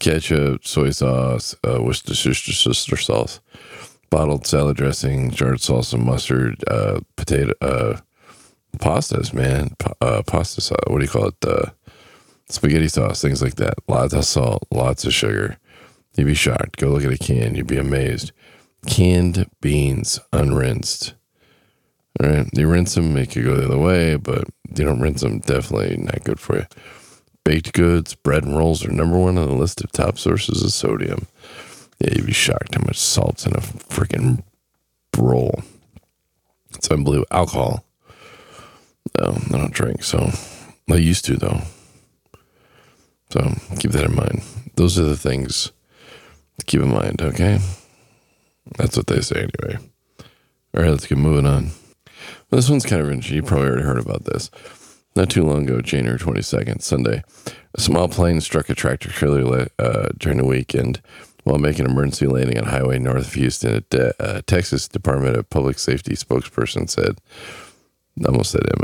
Ketchup, 0.00 0.66
soy 0.66 0.90
sauce, 0.90 1.54
uh, 1.66 1.82
Worcestershire 1.82 2.34
sauce, 2.74 3.40
bottled 4.10 4.46
salad 4.46 4.76
dressing, 4.76 5.30
jarred 5.30 5.58
salsa, 5.58 5.98
mustard, 5.98 6.62
uh, 6.68 7.00
potato, 7.16 7.52
uh, 7.60 7.98
pastas, 8.78 9.32
man. 9.32 9.74
Uh, 10.00 10.22
pasta 10.26 10.60
sauce. 10.60 10.78
What 10.86 10.98
do 10.98 11.04
you 11.04 11.10
call 11.10 11.28
it? 11.28 11.44
Uh, 11.44 11.70
spaghetti 12.48 12.88
sauce, 12.88 13.20
things 13.20 13.42
like 13.42 13.56
that. 13.56 13.74
Lots 13.88 14.14
of 14.14 14.24
salt, 14.24 14.66
lots 14.70 15.04
of 15.04 15.12
sugar. 15.14 15.58
You'd 16.14 16.26
be 16.26 16.34
shocked. 16.34 16.76
Go 16.76 16.88
look 16.88 17.04
at 17.04 17.12
a 17.12 17.18
can. 17.18 17.54
You'd 17.54 17.66
be 17.66 17.78
amazed. 17.78 18.32
Canned 18.86 19.48
beans, 19.60 20.20
unrinsed. 20.32 21.14
All 22.20 22.28
right. 22.28 22.46
You 22.52 22.68
rinse 22.68 22.94
them, 22.94 23.14
make 23.14 23.34
you 23.34 23.44
go 23.44 23.56
the 23.56 23.66
other 23.66 23.78
way, 23.78 24.16
but 24.16 24.44
you 24.76 24.84
don't 24.84 25.00
rinse 25.00 25.22
them. 25.22 25.38
Definitely 25.38 25.96
not 25.96 26.24
good 26.24 26.40
for 26.40 26.56
you. 26.56 26.66
Baked 27.44 27.72
goods, 27.72 28.14
bread 28.14 28.44
and 28.44 28.56
rolls 28.56 28.84
are 28.84 28.92
number 28.92 29.18
one 29.18 29.38
on 29.38 29.48
the 29.48 29.54
list 29.54 29.82
of 29.82 29.90
top 29.90 30.18
sources 30.18 30.62
of 30.62 30.72
sodium. 30.72 31.26
Yeah, 31.98 32.10
you'd 32.14 32.26
be 32.26 32.32
shocked 32.32 32.74
how 32.74 32.82
much 32.84 32.98
salt's 32.98 33.46
in 33.46 33.52
a 33.54 33.60
freaking 33.60 34.42
roll. 35.16 35.62
It's 36.74 36.90
unbelievable. 36.90 37.26
Alcohol. 37.30 37.84
No, 39.18 39.36
I 39.52 39.58
don't 39.58 39.72
drink, 39.72 40.04
so 40.04 40.30
I 40.90 40.96
used 40.96 41.24
to 41.26 41.36
though. 41.36 41.60
So 43.30 43.54
keep 43.78 43.90
that 43.92 44.04
in 44.04 44.14
mind. 44.14 44.42
Those 44.76 44.98
are 44.98 45.04
the 45.04 45.16
things 45.16 45.72
keep 46.66 46.80
in 46.80 46.90
mind, 46.90 47.20
okay? 47.22 47.58
That's 48.78 48.96
what 48.96 49.06
they 49.06 49.20
say 49.20 49.48
anyway. 49.48 49.78
All 50.74 50.82
right, 50.82 50.90
let's 50.90 51.06
get 51.06 51.18
moving 51.18 51.46
on. 51.46 51.70
Well, 52.50 52.58
this 52.58 52.70
one's 52.70 52.86
kind 52.86 53.02
of 53.02 53.10
interesting. 53.10 53.36
You 53.36 53.42
probably 53.42 53.68
already 53.68 53.82
heard 53.82 53.98
about 53.98 54.24
this. 54.24 54.50
Not 55.14 55.28
too 55.28 55.44
long 55.44 55.64
ago, 55.64 55.80
January 55.80 56.18
22nd, 56.18 56.80
Sunday, 56.80 57.22
a 57.74 57.80
small 57.80 58.08
plane 58.08 58.40
struck 58.40 58.70
a 58.70 58.74
tractor 58.74 59.10
trailer 59.10 59.68
uh, 59.78 60.08
during 60.16 60.38
the 60.38 60.46
weekend 60.46 61.02
while 61.44 61.58
making 61.58 61.84
an 61.84 61.90
emergency 61.90 62.26
landing 62.26 62.58
on 62.58 62.64
highway 62.64 62.98
north 62.98 63.26
of 63.26 63.34
Houston. 63.34 63.84
A 63.92 64.22
uh, 64.22 64.40
Texas 64.46 64.88
Department 64.88 65.36
of 65.36 65.50
Public 65.50 65.78
Safety 65.78 66.14
spokesperson 66.14 66.88
said, 66.88 67.18
almost 68.26 68.52
said 68.52 68.62
uh, 68.64 68.78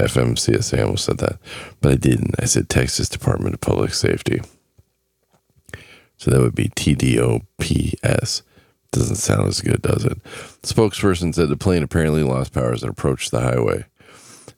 FMCSA, 0.00 0.82
almost 0.82 1.04
said 1.04 1.18
that, 1.18 1.38
but 1.80 1.92
I 1.92 1.96
didn't. 1.96 2.34
I 2.40 2.46
said 2.46 2.68
Texas 2.68 3.08
Department 3.08 3.54
of 3.54 3.60
Public 3.60 3.94
Safety. 3.94 4.40
So 6.24 6.30
that 6.30 6.40
would 6.40 6.54
be 6.54 6.70
TDOPS. 6.70 8.42
Doesn't 8.92 9.16
sound 9.16 9.46
as 9.46 9.60
good, 9.60 9.82
does 9.82 10.06
it? 10.06 10.22
The 10.62 10.66
spokesperson 10.66 11.34
said 11.34 11.50
the 11.50 11.56
plane 11.58 11.82
apparently 11.82 12.22
lost 12.22 12.54
power 12.54 12.72
as 12.72 12.82
it 12.82 12.88
approached 12.88 13.30
the 13.30 13.40
highway. 13.40 13.84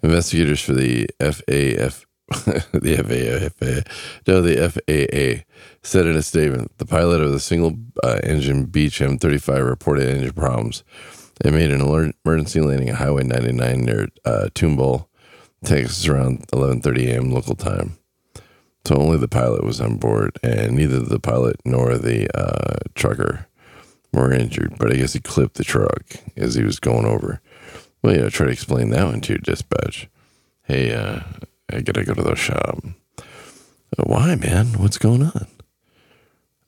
Investigators 0.01 0.61
for 0.61 0.75
the 0.75 1.11
FAF, 1.19 2.05
the 2.29 3.51
FAA, 3.59 3.91
no, 4.29 4.43
the 4.43 4.71
FAA 4.71 5.45
said 5.83 6.07
in 6.07 6.15
a 6.15 6.23
statement 6.23 6.71
the 6.79 6.87
pilot 6.87 7.21
of 7.21 7.33
the 7.33 7.41
single 7.41 7.77
uh, 8.05 8.21
engine 8.23 8.67
Beech 8.67 9.01
M35 9.01 9.69
reported 9.69 10.09
engine 10.09 10.35
problems 10.35 10.85
and 11.45 11.57
made 11.57 11.73
an 11.73 11.81
emergency 12.25 12.61
landing 12.61 12.91
at 12.91 12.95
Highway 12.95 13.25
99 13.25 13.81
near 13.81 14.09
uh, 14.25 14.51
Tomball, 14.55 15.09
Texas 15.65 16.07
around 16.07 16.47
11:30 16.53 17.09
a.m. 17.09 17.33
local 17.33 17.57
time. 17.57 17.99
So 18.87 18.95
only 18.95 19.19
the 19.19 19.27
pilot 19.27 19.65
was 19.65 19.81
on 19.81 19.97
board, 19.97 20.39
and 20.45 20.77
neither 20.77 21.01
the 21.01 21.19
pilot 21.19 21.57
nor 21.65 21.99
the 21.99 22.29
uh, 22.39 22.77
trucker 22.95 23.49
were 24.13 24.33
injured. 24.33 24.77
But 24.79 24.93
I 24.93 24.97
guess 24.97 25.13
he 25.13 25.19
clipped 25.19 25.57
the 25.57 25.65
truck 25.65 26.05
as 26.37 26.55
he 26.55 26.63
was 26.63 26.79
going 26.79 27.05
over. 27.05 27.41
Well, 28.01 28.15
yeah, 28.17 28.29
try 28.29 28.47
to 28.47 28.53
explain 28.53 28.91
that 28.91 29.05
one 29.05 29.21
to 29.23 29.33
your 29.33 29.41
dispatch. 29.41 30.09
Hey, 30.63 30.95
uh, 30.95 31.19
I 31.69 31.81
gotta 31.81 32.05
go 32.05 32.15
to 32.15 32.23
the 32.23 32.37
shop. 32.37 32.79
Uh, 33.19 34.05
why, 34.05 34.37
man? 34.37 34.67
What's 34.75 34.99
going 34.99 35.25
on? 35.25 35.49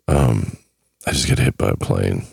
Um, 0.09 0.57
I 1.07 1.13
just 1.13 1.29
got 1.29 1.39
hit 1.39 1.57
by 1.57 1.69
a 1.69 1.77
plane. 1.77 2.27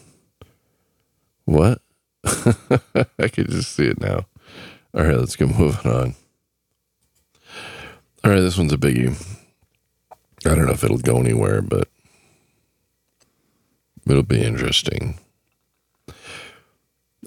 What? 1.46 1.84
I 2.24 3.28
can 3.28 3.46
just 3.52 3.74
see 3.74 3.86
it 3.86 4.02
now. 4.02 4.26
All 4.96 5.04
right, 5.04 5.20
let's 5.20 5.36
get 5.36 5.56
moving 5.56 5.92
on. 5.92 6.16
All 8.24 8.32
right, 8.32 8.40
this 8.40 8.58
one's 8.58 8.74
a 8.74 8.78
biggie. 8.78 9.16
I 10.46 10.56
don't 10.56 10.66
know 10.66 10.74
if 10.74 10.84
it'll 10.84 10.98
go 10.98 11.18
anywhere, 11.18 11.62
but 11.62 11.88
it'll 14.08 14.24
be 14.24 14.44
interesting. 14.44 15.18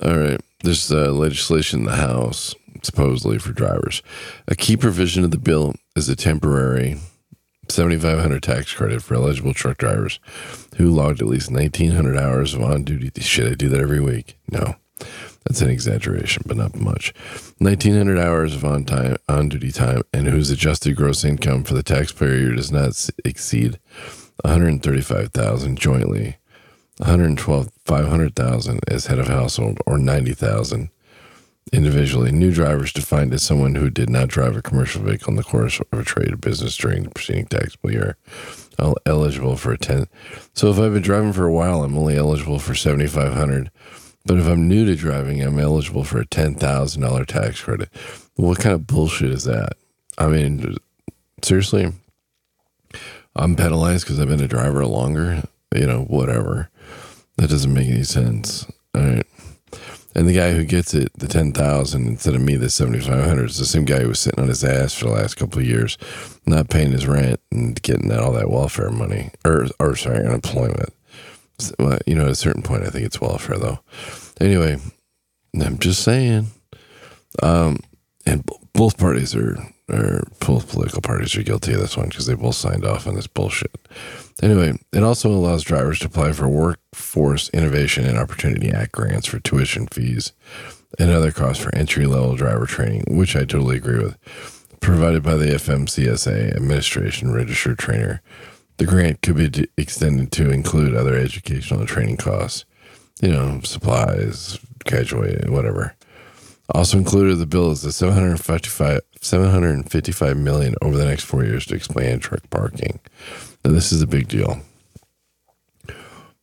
All 0.00 0.16
right, 0.16 0.40
there's 0.62 0.92
uh, 0.92 1.10
legislation 1.12 1.80
in 1.80 1.86
the 1.86 1.96
House, 1.96 2.54
supposedly 2.82 3.38
for 3.38 3.52
drivers. 3.52 4.02
A 4.46 4.54
key 4.54 4.76
provision 4.76 5.24
of 5.24 5.32
the 5.32 5.38
bill 5.38 5.74
is 5.96 6.08
a 6.08 6.14
temporary 6.14 6.98
7500 7.68 8.42
tax 8.42 8.72
credit 8.72 9.02
for 9.02 9.14
eligible 9.14 9.52
truck 9.52 9.76
drivers 9.76 10.20
who 10.76 10.88
logged 10.88 11.20
at 11.20 11.26
least 11.28 11.50
1900 11.50 12.16
hours 12.16 12.54
of 12.54 12.62
on 12.62 12.84
duty. 12.84 13.10
Should 13.20 13.50
I 13.52 13.54
do 13.54 13.68
that 13.68 13.80
every 13.80 14.00
week? 14.00 14.38
No. 14.50 14.76
That's 15.48 15.62
an 15.62 15.70
exaggeration, 15.70 16.42
but 16.44 16.58
not 16.58 16.76
much. 16.76 17.14
1900 17.56 18.18
hours 18.18 18.54
of 18.54 18.66
on 18.66 18.84
time 18.84 19.16
on 19.30 19.48
duty 19.48 19.72
time 19.72 20.02
and 20.12 20.26
whose 20.26 20.50
adjusted 20.50 20.94
gross 20.94 21.24
income 21.24 21.64
for 21.64 21.72
the 21.72 21.82
taxpayer 21.82 22.36
year 22.36 22.54
does 22.54 22.70
not 22.70 23.08
exceed 23.24 23.78
135,000 24.44 25.78
jointly, 25.78 26.36
112 26.98 27.70
500,000 27.86 28.80
as 28.88 29.06
head 29.06 29.18
of 29.18 29.28
household 29.28 29.78
or 29.86 29.96
90,000 29.96 30.90
individually. 31.72 32.30
New 32.30 32.52
drivers 32.52 32.92
defined 32.92 33.32
as 33.32 33.42
someone 33.42 33.74
who 33.74 33.88
did 33.88 34.10
not 34.10 34.28
drive 34.28 34.54
a 34.54 34.60
commercial 34.60 35.02
vehicle 35.02 35.30
in 35.30 35.36
the 35.36 35.42
course 35.42 35.80
of 35.80 35.98
a 35.98 36.04
trade 36.04 36.34
or 36.34 36.36
business 36.36 36.76
during 36.76 37.04
the 37.04 37.10
preceding 37.10 37.46
taxable 37.46 37.90
year. 37.90 38.18
Eligible 39.06 39.56
for 39.56 39.72
a 39.72 39.78
10. 39.78 40.08
So 40.52 40.70
if 40.70 40.78
I've 40.78 40.92
been 40.92 41.02
driving 41.02 41.32
for 41.32 41.46
a 41.46 41.52
while, 41.52 41.82
I'm 41.82 41.96
only 41.96 42.18
eligible 42.18 42.58
for 42.58 42.74
7,500 42.74 43.70
but 44.28 44.38
if 44.38 44.46
I'm 44.46 44.68
new 44.68 44.84
to 44.84 44.94
driving, 44.94 45.42
I'm 45.42 45.58
eligible 45.58 46.04
for 46.04 46.20
a 46.20 46.26
$10,000 46.26 47.26
tax 47.26 47.62
credit. 47.62 47.88
What 48.36 48.60
kind 48.60 48.74
of 48.74 48.86
bullshit 48.86 49.30
is 49.30 49.44
that? 49.44 49.72
I 50.18 50.26
mean, 50.26 50.76
seriously, 51.42 51.90
I'm 53.34 53.56
penalized 53.56 54.04
because 54.04 54.20
I've 54.20 54.28
been 54.28 54.42
a 54.42 54.46
driver 54.46 54.84
longer. 54.84 55.42
You 55.74 55.86
know, 55.86 56.02
whatever. 56.02 56.68
That 57.36 57.48
doesn't 57.48 57.72
make 57.72 57.88
any 57.88 58.04
sense. 58.04 58.66
All 58.94 59.02
right. 59.02 59.26
And 60.14 60.28
the 60.28 60.34
guy 60.34 60.52
who 60.52 60.64
gets 60.64 60.92
it, 60.92 61.10
the 61.14 61.28
10,000 61.28 62.06
instead 62.06 62.34
of 62.34 62.42
me, 62.42 62.56
the 62.56 62.68
7,500 62.68 63.44
is 63.46 63.58
the 63.58 63.64
same 63.64 63.86
guy 63.86 64.00
who 64.00 64.08
was 64.08 64.20
sitting 64.20 64.40
on 64.40 64.48
his 64.48 64.64
ass 64.64 64.92
for 64.92 65.06
the 65.06 65.12
last 65.12 65.36
couple 65.36 65.60
of 65.60 65.66
years, 65.66 65.96
not 66.44 66.68
paying 66.68 66.92
his 66.92 67.06
rent 67.06 67.40
and 67.50 67.80
getting 67.80 68.12
all 68.12 68.32
that 68.32 68.50
welfare 68.50 68.90
money 68.90 69.30
or, 69.44 69.68
or 69.78 69.96
sorry, 69.96 70.26
unemployment. 70.26 70.92
Well, 71.78 71.98
you 72.06 72.14
know, 72.14 72.26
at 72.26 72.30
a 72.30 72.36
certain 72.36 72.62
point, 72.62 72.84
I 72.84 72.90
think 72.90 73.04
it's 73.04 73.20
welfare, 73.20 73.58
though. 73.58 73.80
Anyway, 74.40 74.78
I'm 75.60 75.78
just 75.78 76.02
saying. 76.02 76.48
Um, 77.42 77.80
and 78.26 78.48
both 78.72 78.98
parties 78.98 79.34
are, 79.34 79.58
are 79.90 80.24
both 80.40 80.70
political 80.70 81.00
parties 81.00 81.36
are 81.36 81.42
guilty 81.42 81.72
of 81.72 81.80
this 81.80 81.96
one 81.96 82.08
because 82.08 82.26
they 82.26 82.34
both 82.34 82.54
signed 82.54 82.84
off 82.84 83.06
on 83.06 83.14
this 83.14 83.26
bullshit. 83.26 83.74
Anyway, 84.42 84.78
it 84.92 85.02
also 85.02 85.30
allows 85.30 85.64
drivers 85.64 85.98
to 86.00 86.06
apply 86.06 86.32
for 86.32 86.48
Workforce 86.48 87.48
Innovation 87.50 88.04
and 88.04 88.18
Opportunity 88.18 88.70
Act 88.70 88.92
grants 88.92 89.26
for 89.26 89.40
tuition 89.40 89.86
fees 89.88 90.32
and 90.98 91.10
other 91.10 91.32
costs 91.32 91.62
for 91.62 91.74
entry 91.74 92.06
level 92.06 92.36
driver 92.36 92.66
training, 92.66 93.04
which 93.08 93.34
I 93.34 93.40
totally 93.40 93.76
agree 93.76 94.02
with. 94.02 94.16
Provided 94.80 95.24
by 95.24 95.34
the 95.34 95.46
FMCSA 95.46 96.54
Administration 96.54 97.32
Registered 97.32 97.78
Trainer 97.78 98.22
the 98.78 98.86
grant 98.86 99.20
could 99.22 99.36
be 99.36 99.68
extended 99.76 100.32
to 100.32 100.50
include 100.50 100.94
other 100.94 101.14
educational 101.14 101.80
and 101.80 101.88
training 101.88 102.16
costs, 102.16 102.64
you 103.20 103.28
know, 103.28 103.60
supplies, 103.62 104.58
graduate, 104.86 105.50
whatever. 105.50 105.94
Also 106.74 106.98
included 106.98 107.32
in 107.32 107.38
the 107.38 107.46
bill 107.46 107.70
is 107.70 107.82
the 107.82 107.92
755, 107.92 109.00
755 109.20 110.36
million 110.36 110.74
over 110.82 110.96
the 110.96 111.04
next 111.04 111.24
four 111.24 111.44
years 111.44 111.66
to 111.66 111.74
expand 111.74 112.22
truck 112.22 112.48
parking. 112.50 113.00
Now, 113.64 113.72
this 113.72 113.90
is 113.90 114.02
a 114.02 114.06
big 114.06 114.28
deal. 114.28 114.60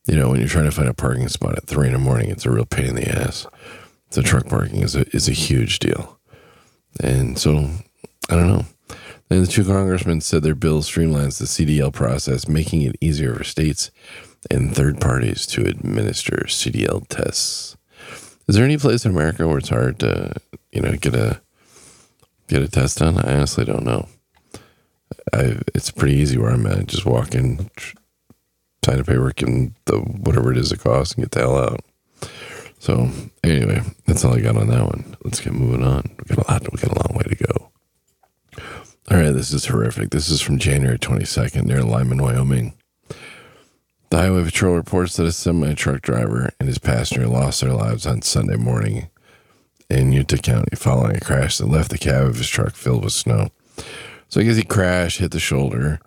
You 0.05 0.15
know, 0.15 0.29
when 0.29 0.39
you're 0.39 0.49
trying 0.49 0.65
to 0.65 0.71
find 0.71 0.89
a 0.89 0.93
parking 0.93 1.29
spot 1.29 1.57
at 1.57 1.65
three 1.65 1.87
in 1.87 1.93
the 1.93 1.99
morning, 1.99 2.29
it's 2.29 2.45
a 2.45 2.51
real 2.51 2.65
pain 2.65 2.87
in 2.87 2.95
the 2.95 3.09
ass. 3.09 3.47
So 4.09 4.21
truck 4.21 4.47
parking 4.47 4.81
is 4.81 4.95
a 4.95 5.05
is 5.15 5.27
a 5.27 5.33
huge 5.33 5.79
deal. 5.79 6.19
And 7.01 7.37
so 7.39 7.69
I 8.29 8.35
don't 8.35 8.47
know. 8.47 8.65
And 9.29 9.41
the 9.41 9.51
two 9.51 9.65
congressmen 9.65 10.21
said 10.21 10.43
their 10.43 10.55
bill 10.55 10.81
streamlines 10.81 11.39
the 11.39 11.45
CDL 11.45 11.91
process, 11.91 12.47
making 12.47 12.83
it 12.83 12.95
easier 13.01 13.33
for 13.33 13.43
states 13.43 13.89
and 14.51 14.75
third 14.75 15.01
parties 15.01 15.47
to 15.47 15.65
administer 15.65 16.45
CDL 16.47 17.07
tests. 17.07 17.75
Is 18.47 18.55
there 18.55 18.65
any 18.65 18.77
place 18.77 19.05
in 19.05 19.11
America 19.11 19.47
where 19.47 19.57
it's 19.57 19.69
hard 19.69 19.99
to, 19.99 20.33
you 20.71 20.81
know, 20.81 20.95
get 20.95 21.15
a 21.15 21.41
get 22.47 22.61
a 22.61 22.67
test 22.67 22.99
done? 22.99 23.17
I 23.17 23.33
honestly 23.33 23.65
don't 23.65 23.85
know. 23.85 24.07
I, 25.33 25.57
it's 25.73 25.89
pretty 25.89 26.15
easy 26.15 26.37
where 26.37 26.51
I'm 26.51 26.67
at. 26.67 26.85
Just 26.85 27.05
walk 27.05 27.33
in, 27.33 27.71
sign 28.83 28.99
a 28.99 29.03
paperwork, 29.03 29.41
and 29.41 29.73
the 29.85 29.97
whatever 29.97 30.51
it 30.51 30.57
is 30.57 30.71
it 30.71 30.81
costs, 30.81 31.15
and 31.15 31.23
get 31.23 31.31
the 31.31 31.39
hell 31.39 31.57
out. 31.57 31.79
So 32.77 33.09
anyway, 33.43 33.81
that's 34.05 34.23
all 34.23 34.35
I 34.35 34.41
got 34.41 34.57
on 34.57 34.67
that 34.67 34.83
one. 34.83 35.17
Let's 35.23 35.39
get 35.39 35.53
moving 35.53 35.83
on. 35.83 36.15
We 36.19 36.35
got 36.35 36.47
a 36.47 36.51
lot. 36.51 36.71
We 36.71 36.79
got 36.79 36.95
a 36.95 37.07
long 37.07 37.17
way 37.17 37.23
to 37.23 37.35
go. 37.35 37.71
All 39.11 39.17
right, 39.17 39.29
this 39.29 39.53
is 39.53 39.67
horrific. 39.67 40.09
This 40.09 40.29
is 40.29 40.41
from 40.41 40.57
January 40.57 40.97
22nd 40.97 41.65
near 41.65 41.83
Lyman, 41.83 42.23
Wyoming. 42.23 42.73
The 44.09 44.17
Highway 44.17 44.43
Patrol 44.43 44.73
reports 44.73 45.15
that 45.15 45.27
a 45.27 45.31
semi 45.31 45.75
truck 45.75 46.01
driver 46.01 46.49
and 46.59 46.67
his 46.67 46.79
passenger 46.79 47.27
lost 47.27 47.61
their 47.61 47.73
lives 47.73 48.07
on 48.07 48.23
Sunday 48.23 48.55
morning 48.55 49.09
in 49.91 50.11
Uinta 50.11 50.39
County 50.39 50.75
following 50.75 51.17
a 51.17 51.19
crash 51.19 51.59
that 51.59 51.67
left 51.67 51.91
the 51.91 51.99
cab 51.99 52.25
of 52.25 52.37
his 52.37 52.49
truck 52.49 52.73
filled 52.73 53.03
with 53.03 53.13
snow. 53.13 53.49
So 54.29 54.41
I 54.41 54.43
guess 54.43 54.55
he 54.55 54.63
crashed, 54.63 55.19
hit 55.19 55.29
the 55.29 55.39
shoulder, 55.39 55.99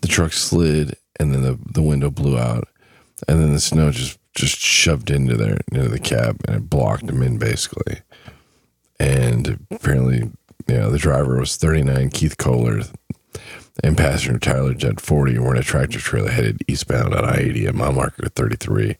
the 0.00 0.06
truck 0.06 0.32
slid, 0.32 0.96
and 1.18 1.34
then 1.34 1.42
the, 1.42 1.58
the 1.72 1.82
window 1.82 2.10
blew 2.10 2.38
out, 2.38 2.68
and 3.26 3.40
then 3.40 3.54
the 3.54 3.60
snow 3.60 3.90
just 3.90 4.20
just 4.36 4.58
shoved 4.58 5.10
into 5.10 5.36
there 5.36 5.58
into 5.72 5.88
the 5.88 5.98
cab 5.98 6.40
and 6.46 6.56
it 6.56 6.70
blocked 6.70 7.10
him 7.10 7.22
in 7.22 7.38
basically. 7.38 8.02
And 9.00 9.66
apparently, 9.70 10.30
know, 10.74 10.90
the 10.90 10.98
driver 10.98 11.38
was 11.38 11.56
39, 11.56 12.10
Keith 12.10 12.36
Kohler, 12.36 12.82
and 13.84 13.96
passenger 13.96 14.38
Tyler 14.38 14.74
Jet 14.74 15.00
40 15.00 15.38
were 15.38 15.54
in 15.54 15.60
a 15.60 15.64
tractor 15.64 15.98
trailer 15.98 16.30
headed 16.30 16.62
eastbound 16.66 17.14
on 17.14 17.24
I 17.24 17.38
80 17.38 17.66
at 17.68 17.74
mile 17.74 17.92
marker 17.92 18.28
33 18.28 18.96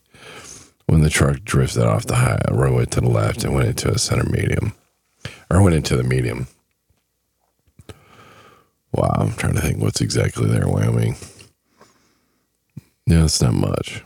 when 0.87 1.01
the 1.01 1.11
truck 1.11 1.41
drifted 1.45 1.85
off 1.85 2.07
the 2.07 2.17
high 2.17 2.41
roadway 2.51 2.85
to 2.87 3.01
the 3.01 3.09
left 3.09 3.45
and 3.45 3.55
went 3.55 3.69
into 3.69 3.91
a 3.91 3.99
center 3.99 4.29
medium 4.29 4.75
or 5.51 5.63
went 5.63 5.75
into 5.75 5.97
the 5.97 6.05
medium. 6.05 6.47
Wow, 8.93 9.13
I'm 9.17 9.33
trying 9.33 9.55
to 9.55 9.61
think 9.61 9.79
what's 9.79 10.01
exactly 10.01 10.47
there, 10.49 10.69
Wyoming. 10.69 11.17
Yeah, 13.07 13.25
it's 13.25 13.43
not 13.43 13.55
much. 13.55 14.03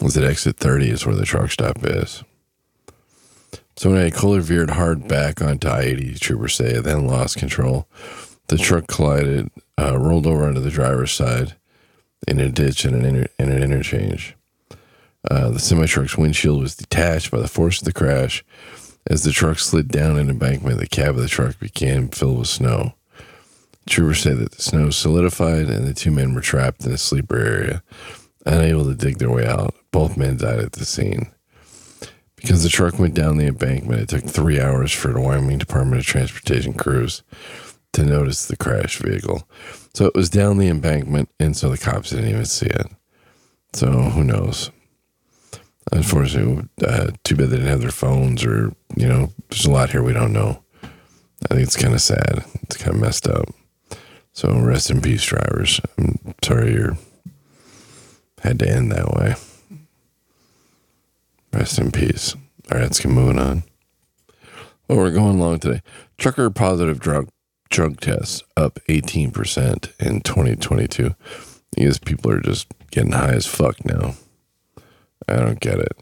Was 0.00 0.16
it 0.16 0.24
exit 0.24 0.56
30 0.56 0.90
is 0.90 1.06
where 1.06 1.14
the 1.14 1.26
truck 1.26 1.50
stop 1.50 1.78
is. 1.84 2.22
So 3.80 3.88
when 3.88 4.04
a 4.04 4.10
Kohler 4.10 4.42
veered 4.42 4.68
hard 4.68 5.08
back 5.08 5.40
onto 5.40 5.66
I 5.66 5.80
80, 5.80 6.16
troopers 6.16 6.54
say, 6.54 6.80
then 6.80 7.06
lost 7.06 7.38
control. 7.38 7.88
The 8.48 8.58
truck 8.58 8.88
collided, 8.88 9.50
uh, 9.80 9.98
rolled 9.98 10.26
over 10.26 10.46
onto 10.46 10.60
the 10.60 10.68
driver's 10.68 11.12
side 11.12 11.54
in 12.28 12.40
a 12.40 12.50
ditch 12.50 12.84
in 12.84 12.92
an, 12.92 13.06
inter- 13.06 13.32
in 13.38 13.50
an 13.50 13.62
interchange. 13.62 14.36
Uh, 15.30 15.48
the 15.48 15.58
semi 15.58 15.86
truck's 15.86 16.18
windshield 16.18 16.60
was 16.60 16.76
detached 16.76 17.30
by 17.30 17.40
the 17.40 17.48
force 17.48 17.78
of 17.78 17.86
the 17.86 17.94
crash. 17.94 18.44
As 19.06 19.24
the 19.24 19.32
truck 19.32 19.58
slid 19.58 19.88
down 19.88 20.18
an 20.18 20.28
embankment, 20.28 20.78
the 20.78 20.86
cab 20.86 21.16
of 21.16 21.22
the 21.22 21.26
truck 21.26 21.58
became 21.58 22.08
filled 22.08 22.40
with 22.40 22.48
snow. 22.48 22.92
Troopers 23.88 24.20
say 24.20 24.34
that 24.34 24.52
the 24.52 24.60
snow 24.60 24.90
solidified 24.90 25.70
and 25.70 25.86
the 25.86 25.94
two 25.94 26.10
men 26.10 26.34
were 26.34 26.42
trapped 26.42 26.84
in 26.84 26.92
a 26.92 26.98
sleeper 26.98 27.38
area, 27.38 27.82
unable 28.44 28.84
to 28.84 28.94
dig 28.94 29.16
their 29.16 29.30
way 29.30 29.46
out. 29.46 29.74
Both 29.90 30.18
men 30.18 30.36
died 30.36 30.58
at 30.58 30.72
the 30.72 30.84
scene. 30.84 31.32
Because 32.40 32.62
the 32.62 32.68
truck 32.68 32.98
went 32.98 33.14
down 33.14 33.36
the 33.36 33.46
embankment, 33.46 34.00
it 34.00 34.08
took 34.08 34.24
three 34.24 34.60
hours 34.60 34.92
for 34.92 35.12
the 35.12 35.20
Wyoming 35.20 35.58
Department 35.58 36.00
of 36.00 36.06
Transportation 36.06 36.72
crews 36.72 37.22
to 37.92 38.04
notice 38.04 38.46
the 38.46 38.56
crash 38.56 38.98
vehicle. 38.98 39.48
So 39.94 40.06
it 40.06 40.14
was 40.14 40.30
down 40.30 40.58
the 40.58 40.68
embankment, 40.68 41.28
and 41.38 41.56
so 41.56 41.68
the 41.68 41.78
cops 41.78 42.10
didn't 42.10 42.28
even 42.30 42.44
see 42.44 42.66
it. 42.66 42.86
So 43.74 43.90
who 43.90 44.24
knows? 44.24 44.70
Unfortunately, 45.92 46.68
uh, 46.86 47.10
too 47.24 47.36
bad 47.36 47.48
they 47.48 47.56
didn't 47.56 47.70
have 47.70 47.80
their 47.80 47.90
phones, 47.90 48.44
or 48.44 48.72
you 48.96 49.08
know, 49.08 49.32
there's 49.48 49.66
a 49.66 49.70
lot 49.70 49.90
here 49.90 50.02
we 50.02 50.12
don't 50.12 50.32
know. 50.32 50.62
I 50.82 51.54
think 51.54 51.62
it's 51.62 51.76
kind 51.76 51.94
of 51.94 52.00
sad. 52.00 52.44
It's 52.62 52.76
kind 52.76 52.94
of 52.94 53.00
messed 53.00 53.26
up. 53.26 53.48
So 54.32 54.58
rest 54.60 54.90
in 54.90 55.00
peace, 55.00 55.24
drivers. 55.24 55.80
I'm 55.98 56.34
sorry 56.42 56.72
you 56.72 56.96
had 58.42 58.58
to 58.60 58.68
end 58.68 58.92
that 58.92 59.10
way. 59.10 59.34
Rest 61.52 61.78
in 61.78 61.90
peace. 61.90 62.34
All 62.70 62.78
right, 62.78 62.82
let's 62.82 63.00
get 63.00 63.10
moving 63.10 63.38
on. 63.38 63.64
Well, 64.88 64.98
we're 64.98 65.10
going 65.10 65.38
along 65.38 65.60
today. 65.60 65.82
Trucker 66.18 66.50
positive 66.50 67.00
drug 67.00 67.28
drug 67.70 68.00
tests 68.00 68.42
up 68.56 68.80
18% 68.88 69.92
in 70.00 70.20
2022. 70.20 71.14
These 71.76 71.98
people 71.98 72.32
are 72.32 72.40
just 72.40 72.66
getting 72.90 73.12
high 73.12 73.32
as 73.32 73.46
fuck 73.46 73.84
now. 73.84 74.14
I 75.28 75.36
don't 75.36 75.60
get 75.60 75.78
it. 75.78 75.96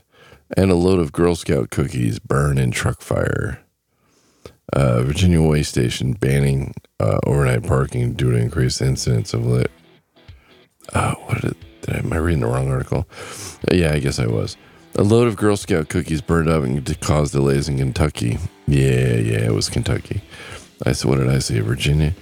And 0.57 0.71
a 0.71 0.75
load 0.75 0.99
of 0.99 1.13
Girl 1.13 1.35
Scout 1.35 1.71
cookies 1.71 2.19
burn 2.19 2.57
in 2.57 2.71
truck 2.71 3.03
fire. 3.03 3.61
Uh, 4.73 5.03
Virginia 5.03 5.43
Way 5.43 5.63
Station 5.63 6.13
banning 6.13 6.75
uh, 7.01 7.19
overnight 7.25 7.67
parking 7.67 8.15
due 8.15 8.33
to 8.33 8.37
increased 8.37 8.81
incidents 8.81 9.35
of 9.35 9.47
lit. 9.47 9.71
Uh, 10.93 11.15
what 11.27 11.43
did, 11.43 11.57
did 11.83 11.97
I, 11.97 11.99
am 11.99 12.13
I 12.13 12.17
reading 12.17 12.41
the 12.41 12.47
wrong 12.47 12.71
article? 12.71 13.07
Uh, 13.71 13.75
yeah, 13.75 13.93
I 13.93 13.99
guess 13.99 14.19
I 14.19 14.27
was. 14.27 14.57
A 14.95 15.03
load 15.03 15.29
of 15.29 15.37
Girl 15.37 15.57
Scout 15.57 15.89
cookies 15.89 16.21
burned 16.21 16.49
up 16.49 16.65
and 16.65 17.01
caused 17.01 17.33
delays 17.33 17.69
in 17.69 17.79
Kentucky. 17.79 18.39
Yeah, 18.67 19.15
yeah, 19.15 19.45
it 19.45 19.55
was 19.55 19.69
Kentucky. 19.69 20.23
I 20.85 20.93
said, 20.93 21.09
what 21.09 21.19
did 21.19 21.29
I 21.29 21.39
say? 21.39 21.61
Virginia. 21.61 22.15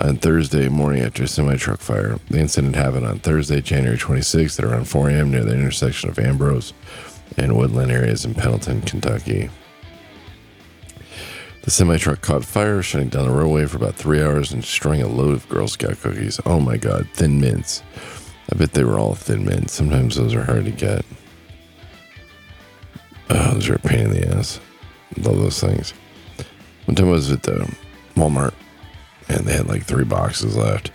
On 0.00 0.16
Thursday 0.16 0.68
morning 0.68 1.02
after 1.02 1.24
a 1.24 1.28
semi 1.28 1.56
truck 1.56 1.80
fire. 1.80 2.18
The 2.28 2.38
incident 2.38 2.76
happened 2.76 3.06
on 3.06 3.18
Thursday, 3.18 3.60
January 3.60 3.98
26th 3.98 4.60
at 4.60 4.64
around 4.64 4.84
4 4.84 5.10
a.m. 5.10 5.32
near 5.32 5.44
the 5.44 5.54
intersection 5.54 6.08
of 6.08 6.18
Ambrose 6.18 6.72
and 7.36 7.56
Woodland 7.56 7.90
areas 7.90 8.24
in 8.24 8.34
Pendleton, 8.34 8.82
Kentucky. 8.82 9.50
The 11.62 11.70
semi 11.70 11.98
truck 11.98 12.20
caught 12.20 12.44
fire, 12.44 12.82
shutting 12.82 13.08
down 13.08 13.26
the 13.26 13.34
roadway 13.34 13.66
for 13.66 13.78
about 13.78 13.96
three 13.96 14.22
hours 14.22 14.52
and 14.52 14.62
destroying 14.62 15.02
a 15.02 15.08
load 15.08 15.34
of 15.34 15.48
Girl 15.48 15.66
Scout 15.66 16.00
cookies. 16.00 16.40
Oh 16.46 16.60
my 16.60 16.76
God, 16.76 17.08
thin 17.12 17.40
mints. 17.40 17.82
I 18.52 18.56
bet 18.56 18.72
they 18.72 18.84
were 18.84 18.98
all 18.98 19.14
thin 19.14 19.44
mints. 19.44 19.72
Sometimes 19.72 20.16
those 20.16 20.34
are 20.34 20.44
hard 20.44 20.66
to 20.66 20.70
get. 20.70 21.04
Oh, 23.30 23.54
those 23.54 23.68
are 23.68 23.74
a 23.74 23.78
pain 23.78 24.06
in 24.06 24.10
the 24.10 24.36
ass. 24.36 24.60
Love 25.16 25.38
those 25.38 25.60
things. 25.60 25.94
One 26.86 26.96
time 26.96 27.08
I 27.08 27.12
was 27.12 27.30
at 27.30 27.44
the 27.44 27.72
Walmart 28.16 28.54
and 29.28 29.46
they 29.46 29.52
had 29.56 29.68
like 29.68 29.84
three 29.84 30.04
boxes 30.04 30.56
left. 30.56 30.90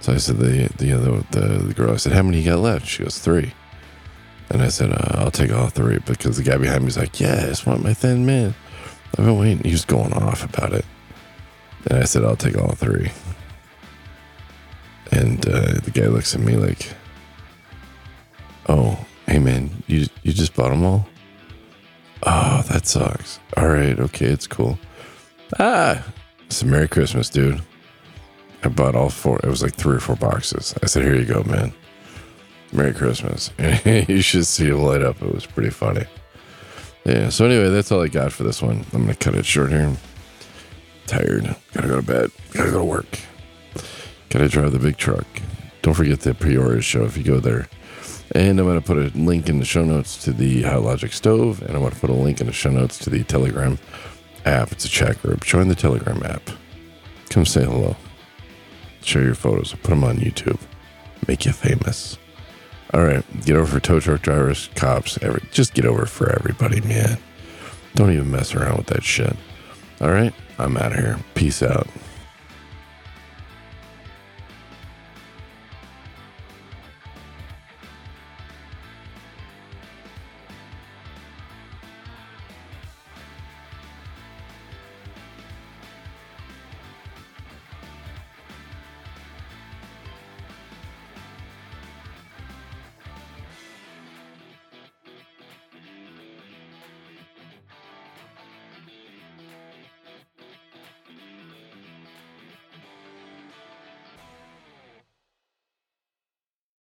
So 0.00 0.12
I 0.12 0.16
said, 0.16 0.38
the, 0.38 0.68
the, 0.78 1.24
the, 1.30 1.58
the 1.68 1.74
girl, 1.74 1.92
I 1.92 1.96
said, 1.96 2.12
how 2.12 2.22
many 2.22 2.40
you 2.40 2.50
got 2.50 2.58
left? 2.58 2.86
She 2.86 3.02
goes, 3.02 3.18
three. 3.18 3.52
And 4.50 4.62
I 4.62 4.68
said, 4.68 4.92
uh, 4.92 5.18
I'll 5.18 5.30
take 5.30 5.52
all 5.52 5.68
three 5.68 5.98
because 5.98 6.36
the 6.36 6.42
guy 6.42 6.56
behind 6.56 6.80
me 6.80 6.86
was 6.86 6.96
like, 6.96 7.18
yeah, 7.20 7.40
I 7.42 7.46
just 7.46 7.66
want 7.66 7.82
my 7.82 7.94
thin 7.94 8.26
man. 8.26 8.54
I've 9.18 9.24
been 9.24 9.38
waiting. 9.38 9.64
He 9.64 9.72
was 9.72 9.84
going 9.84 10.12
off 10.12 10.44
about 10.44 10.72
it. 10.72 10.84
And 11.88 11.98
I 11.98 12.04
said, 12.04 12.24
I'll 12.24 12.36
take 12.36 12.58
all 12.58 12.72
three. 12.72 13.10
And 15.12 15.46
uh, 15.48 15.80
the 15.80 15.92
guy 15.92 16.06
looks 16.06 16.34
at 16.34 16.40
me 16.40 16.56
like, 16.56 16.92
oh, 18.68 19.04
hey 19.26 19.38
man, 19.38 19.70
you, 19.86 20.06
you 20.22 20.32
just 20.32 20.54
bought 20.54 20.70
them 20.70 20.84
all? 20.84 21.08
Oh, 22.26 22.62
that 22.70 22.86
sucks. 22.86 23.38
All 23.56 23.68
right, 23.68 23.98
okay, 23.98 24.26
it's 24.26 24.46
cool. 24.46 24.78
Ah, 25.60 26.04
it's 26.46 26.62
a 26.62 26.66
Merry 26.66 26.88
Christmas, 26.88 27.30
dude. 27.30 27.62
I 28.64 28.68
bought 28.68 28.96
all 28.96 29.10
four. 29.10 29.38
It 29.44 29.48
was 29.48 29.62
like 29.62 29.74
three 29.74 29.96
or 29.96 30.00
four 30.00 30.16
boxes. 30.16 30.74
I 30.82 30.86
said, 30.86 31.04
here 31.04 31.14
you 31.14 31.24
go, 31.24 31.44
man. 31.44 31.72
Merry 32.72 32.92
Christmas. 32.92 33.50
you 34.08 34.20
should 34.22 34.46
see 34.46 34.66
him 34.66 34.82
light 34.82 35.02
up. 35.02 35.22
It 35.22 35.32
was 35.32 35.46
pretty 35.46 35.70
funny. 35.70 36.04
Yeah, 37.04 37.28
so 37.28 37.46
anyway, 37.46 37.68
that's 37.68 37.92
all 37.92 38.02
I 38.02 38.08
got 38.08 38.32
for 38.32 38.42
this 38.42 38.60
one. 38.60 38.84
I'm 38.92 39.04
going 39.04 39.06
to 39.06 39.14
cut 39.14 39.36
it 39.36 39.46
short 39.46 39.70
here. 39.70 39.92
tired. 41.06 41.54
Gotta 41.72 41.88
go 41.88 41.96
to 42.00 42.06
bed. 42.06 42.30
Gotta 42.52 42.72
go 42.72 42.78
to 42.78 42.84
work. 42.84 43.20
Gotta 44.30 44.48
drive 44.48 44.72
the 44.72 44.80
big 44.80 44.96
truck. 44.96 45.26
Don't 45.82 45.94
forget 45.94 46.20
the 46.20 46.34
Peoria 46.34 46.80
show 46.82 47.04
if 47.04 47.16
you 47.16 47.22
go 47.22 47.38
there. 47.38 47.68
And 48.34 48.58
I'm 48.58 48.66
going 48.66 48.80
to 48.80 48.86
put 48.86 48.98
a 48.98 49.16
link 49.16 49.48
in 49.48 49.58
the 49.58 49.64
show 49.64 49.84
notes 49.84 50.22
to 50.24 50.32
the 50.32 50.64
Logic 50.64 51.12
stove, 51.12 51.62
and 51.62 51.70
I'm 51.70 51.80
going 51.80 51.92
to 51.92 52.00
put 52.00 52.10
a 52.10 52.14
link 52.14 52.40
in 52.40 52.46
the 52.46 52.52
show 52.52 52.70
notes 52.70 52.98
to 52.98 53.10
the 53.10 53.22
Telegram 53.24 53.78
app. 54.44 54.72
It's 54.72 54.84
a 54.84 54.88
chat 54.88 55.20
group. 55.22 55.44
Join 55.44 55.68
the 55.68 55.74
Telegram 55.74 56.22
app. 56.24 56.50
Come 57.30 57.46
say 57.46 57.64
hello. 57.64 57.96
Share 59.02 59.22
your 59.22 59.34
photos. 59.34 59.72
Put 59.72 59.90
them 59.90 60.04
on 60.04 60.16
YouTube. 60.18 60.60
Make 61.28 61.46
you 61.46 61.52
famous. 61.52 62.18
All 62.94 63.02
right, 63.02 63.24
get 63.44 63.56
over 63.56 63.66
for 63.66 63.80
tow 63.80 63.98
truck 63.98 64.22
drivers, 64.22 64.70
cops, 64.76 65.18
every 65.20 65.42
just 65.50 65.74
get 65.74 65.84
over 65.84 66.06
for 66.06 66.30
everybody, 66.30 66.80
man. 66.82 67.18
Don't 67.94 68.12
even 68.12 68.30
mess 68.30 68.54
around 68.54 68.76
with 68.76 68.86
that 68.86 69.02
shit. 69.02 69.36
All 70.00 70.10
right, 70.10 70.32
I'm 70.58 70.76
out 70.76 70.92
of 70.92 70.98
here. 70.98 71.18
Peace 71.34 71.62
out. 71.62 71.88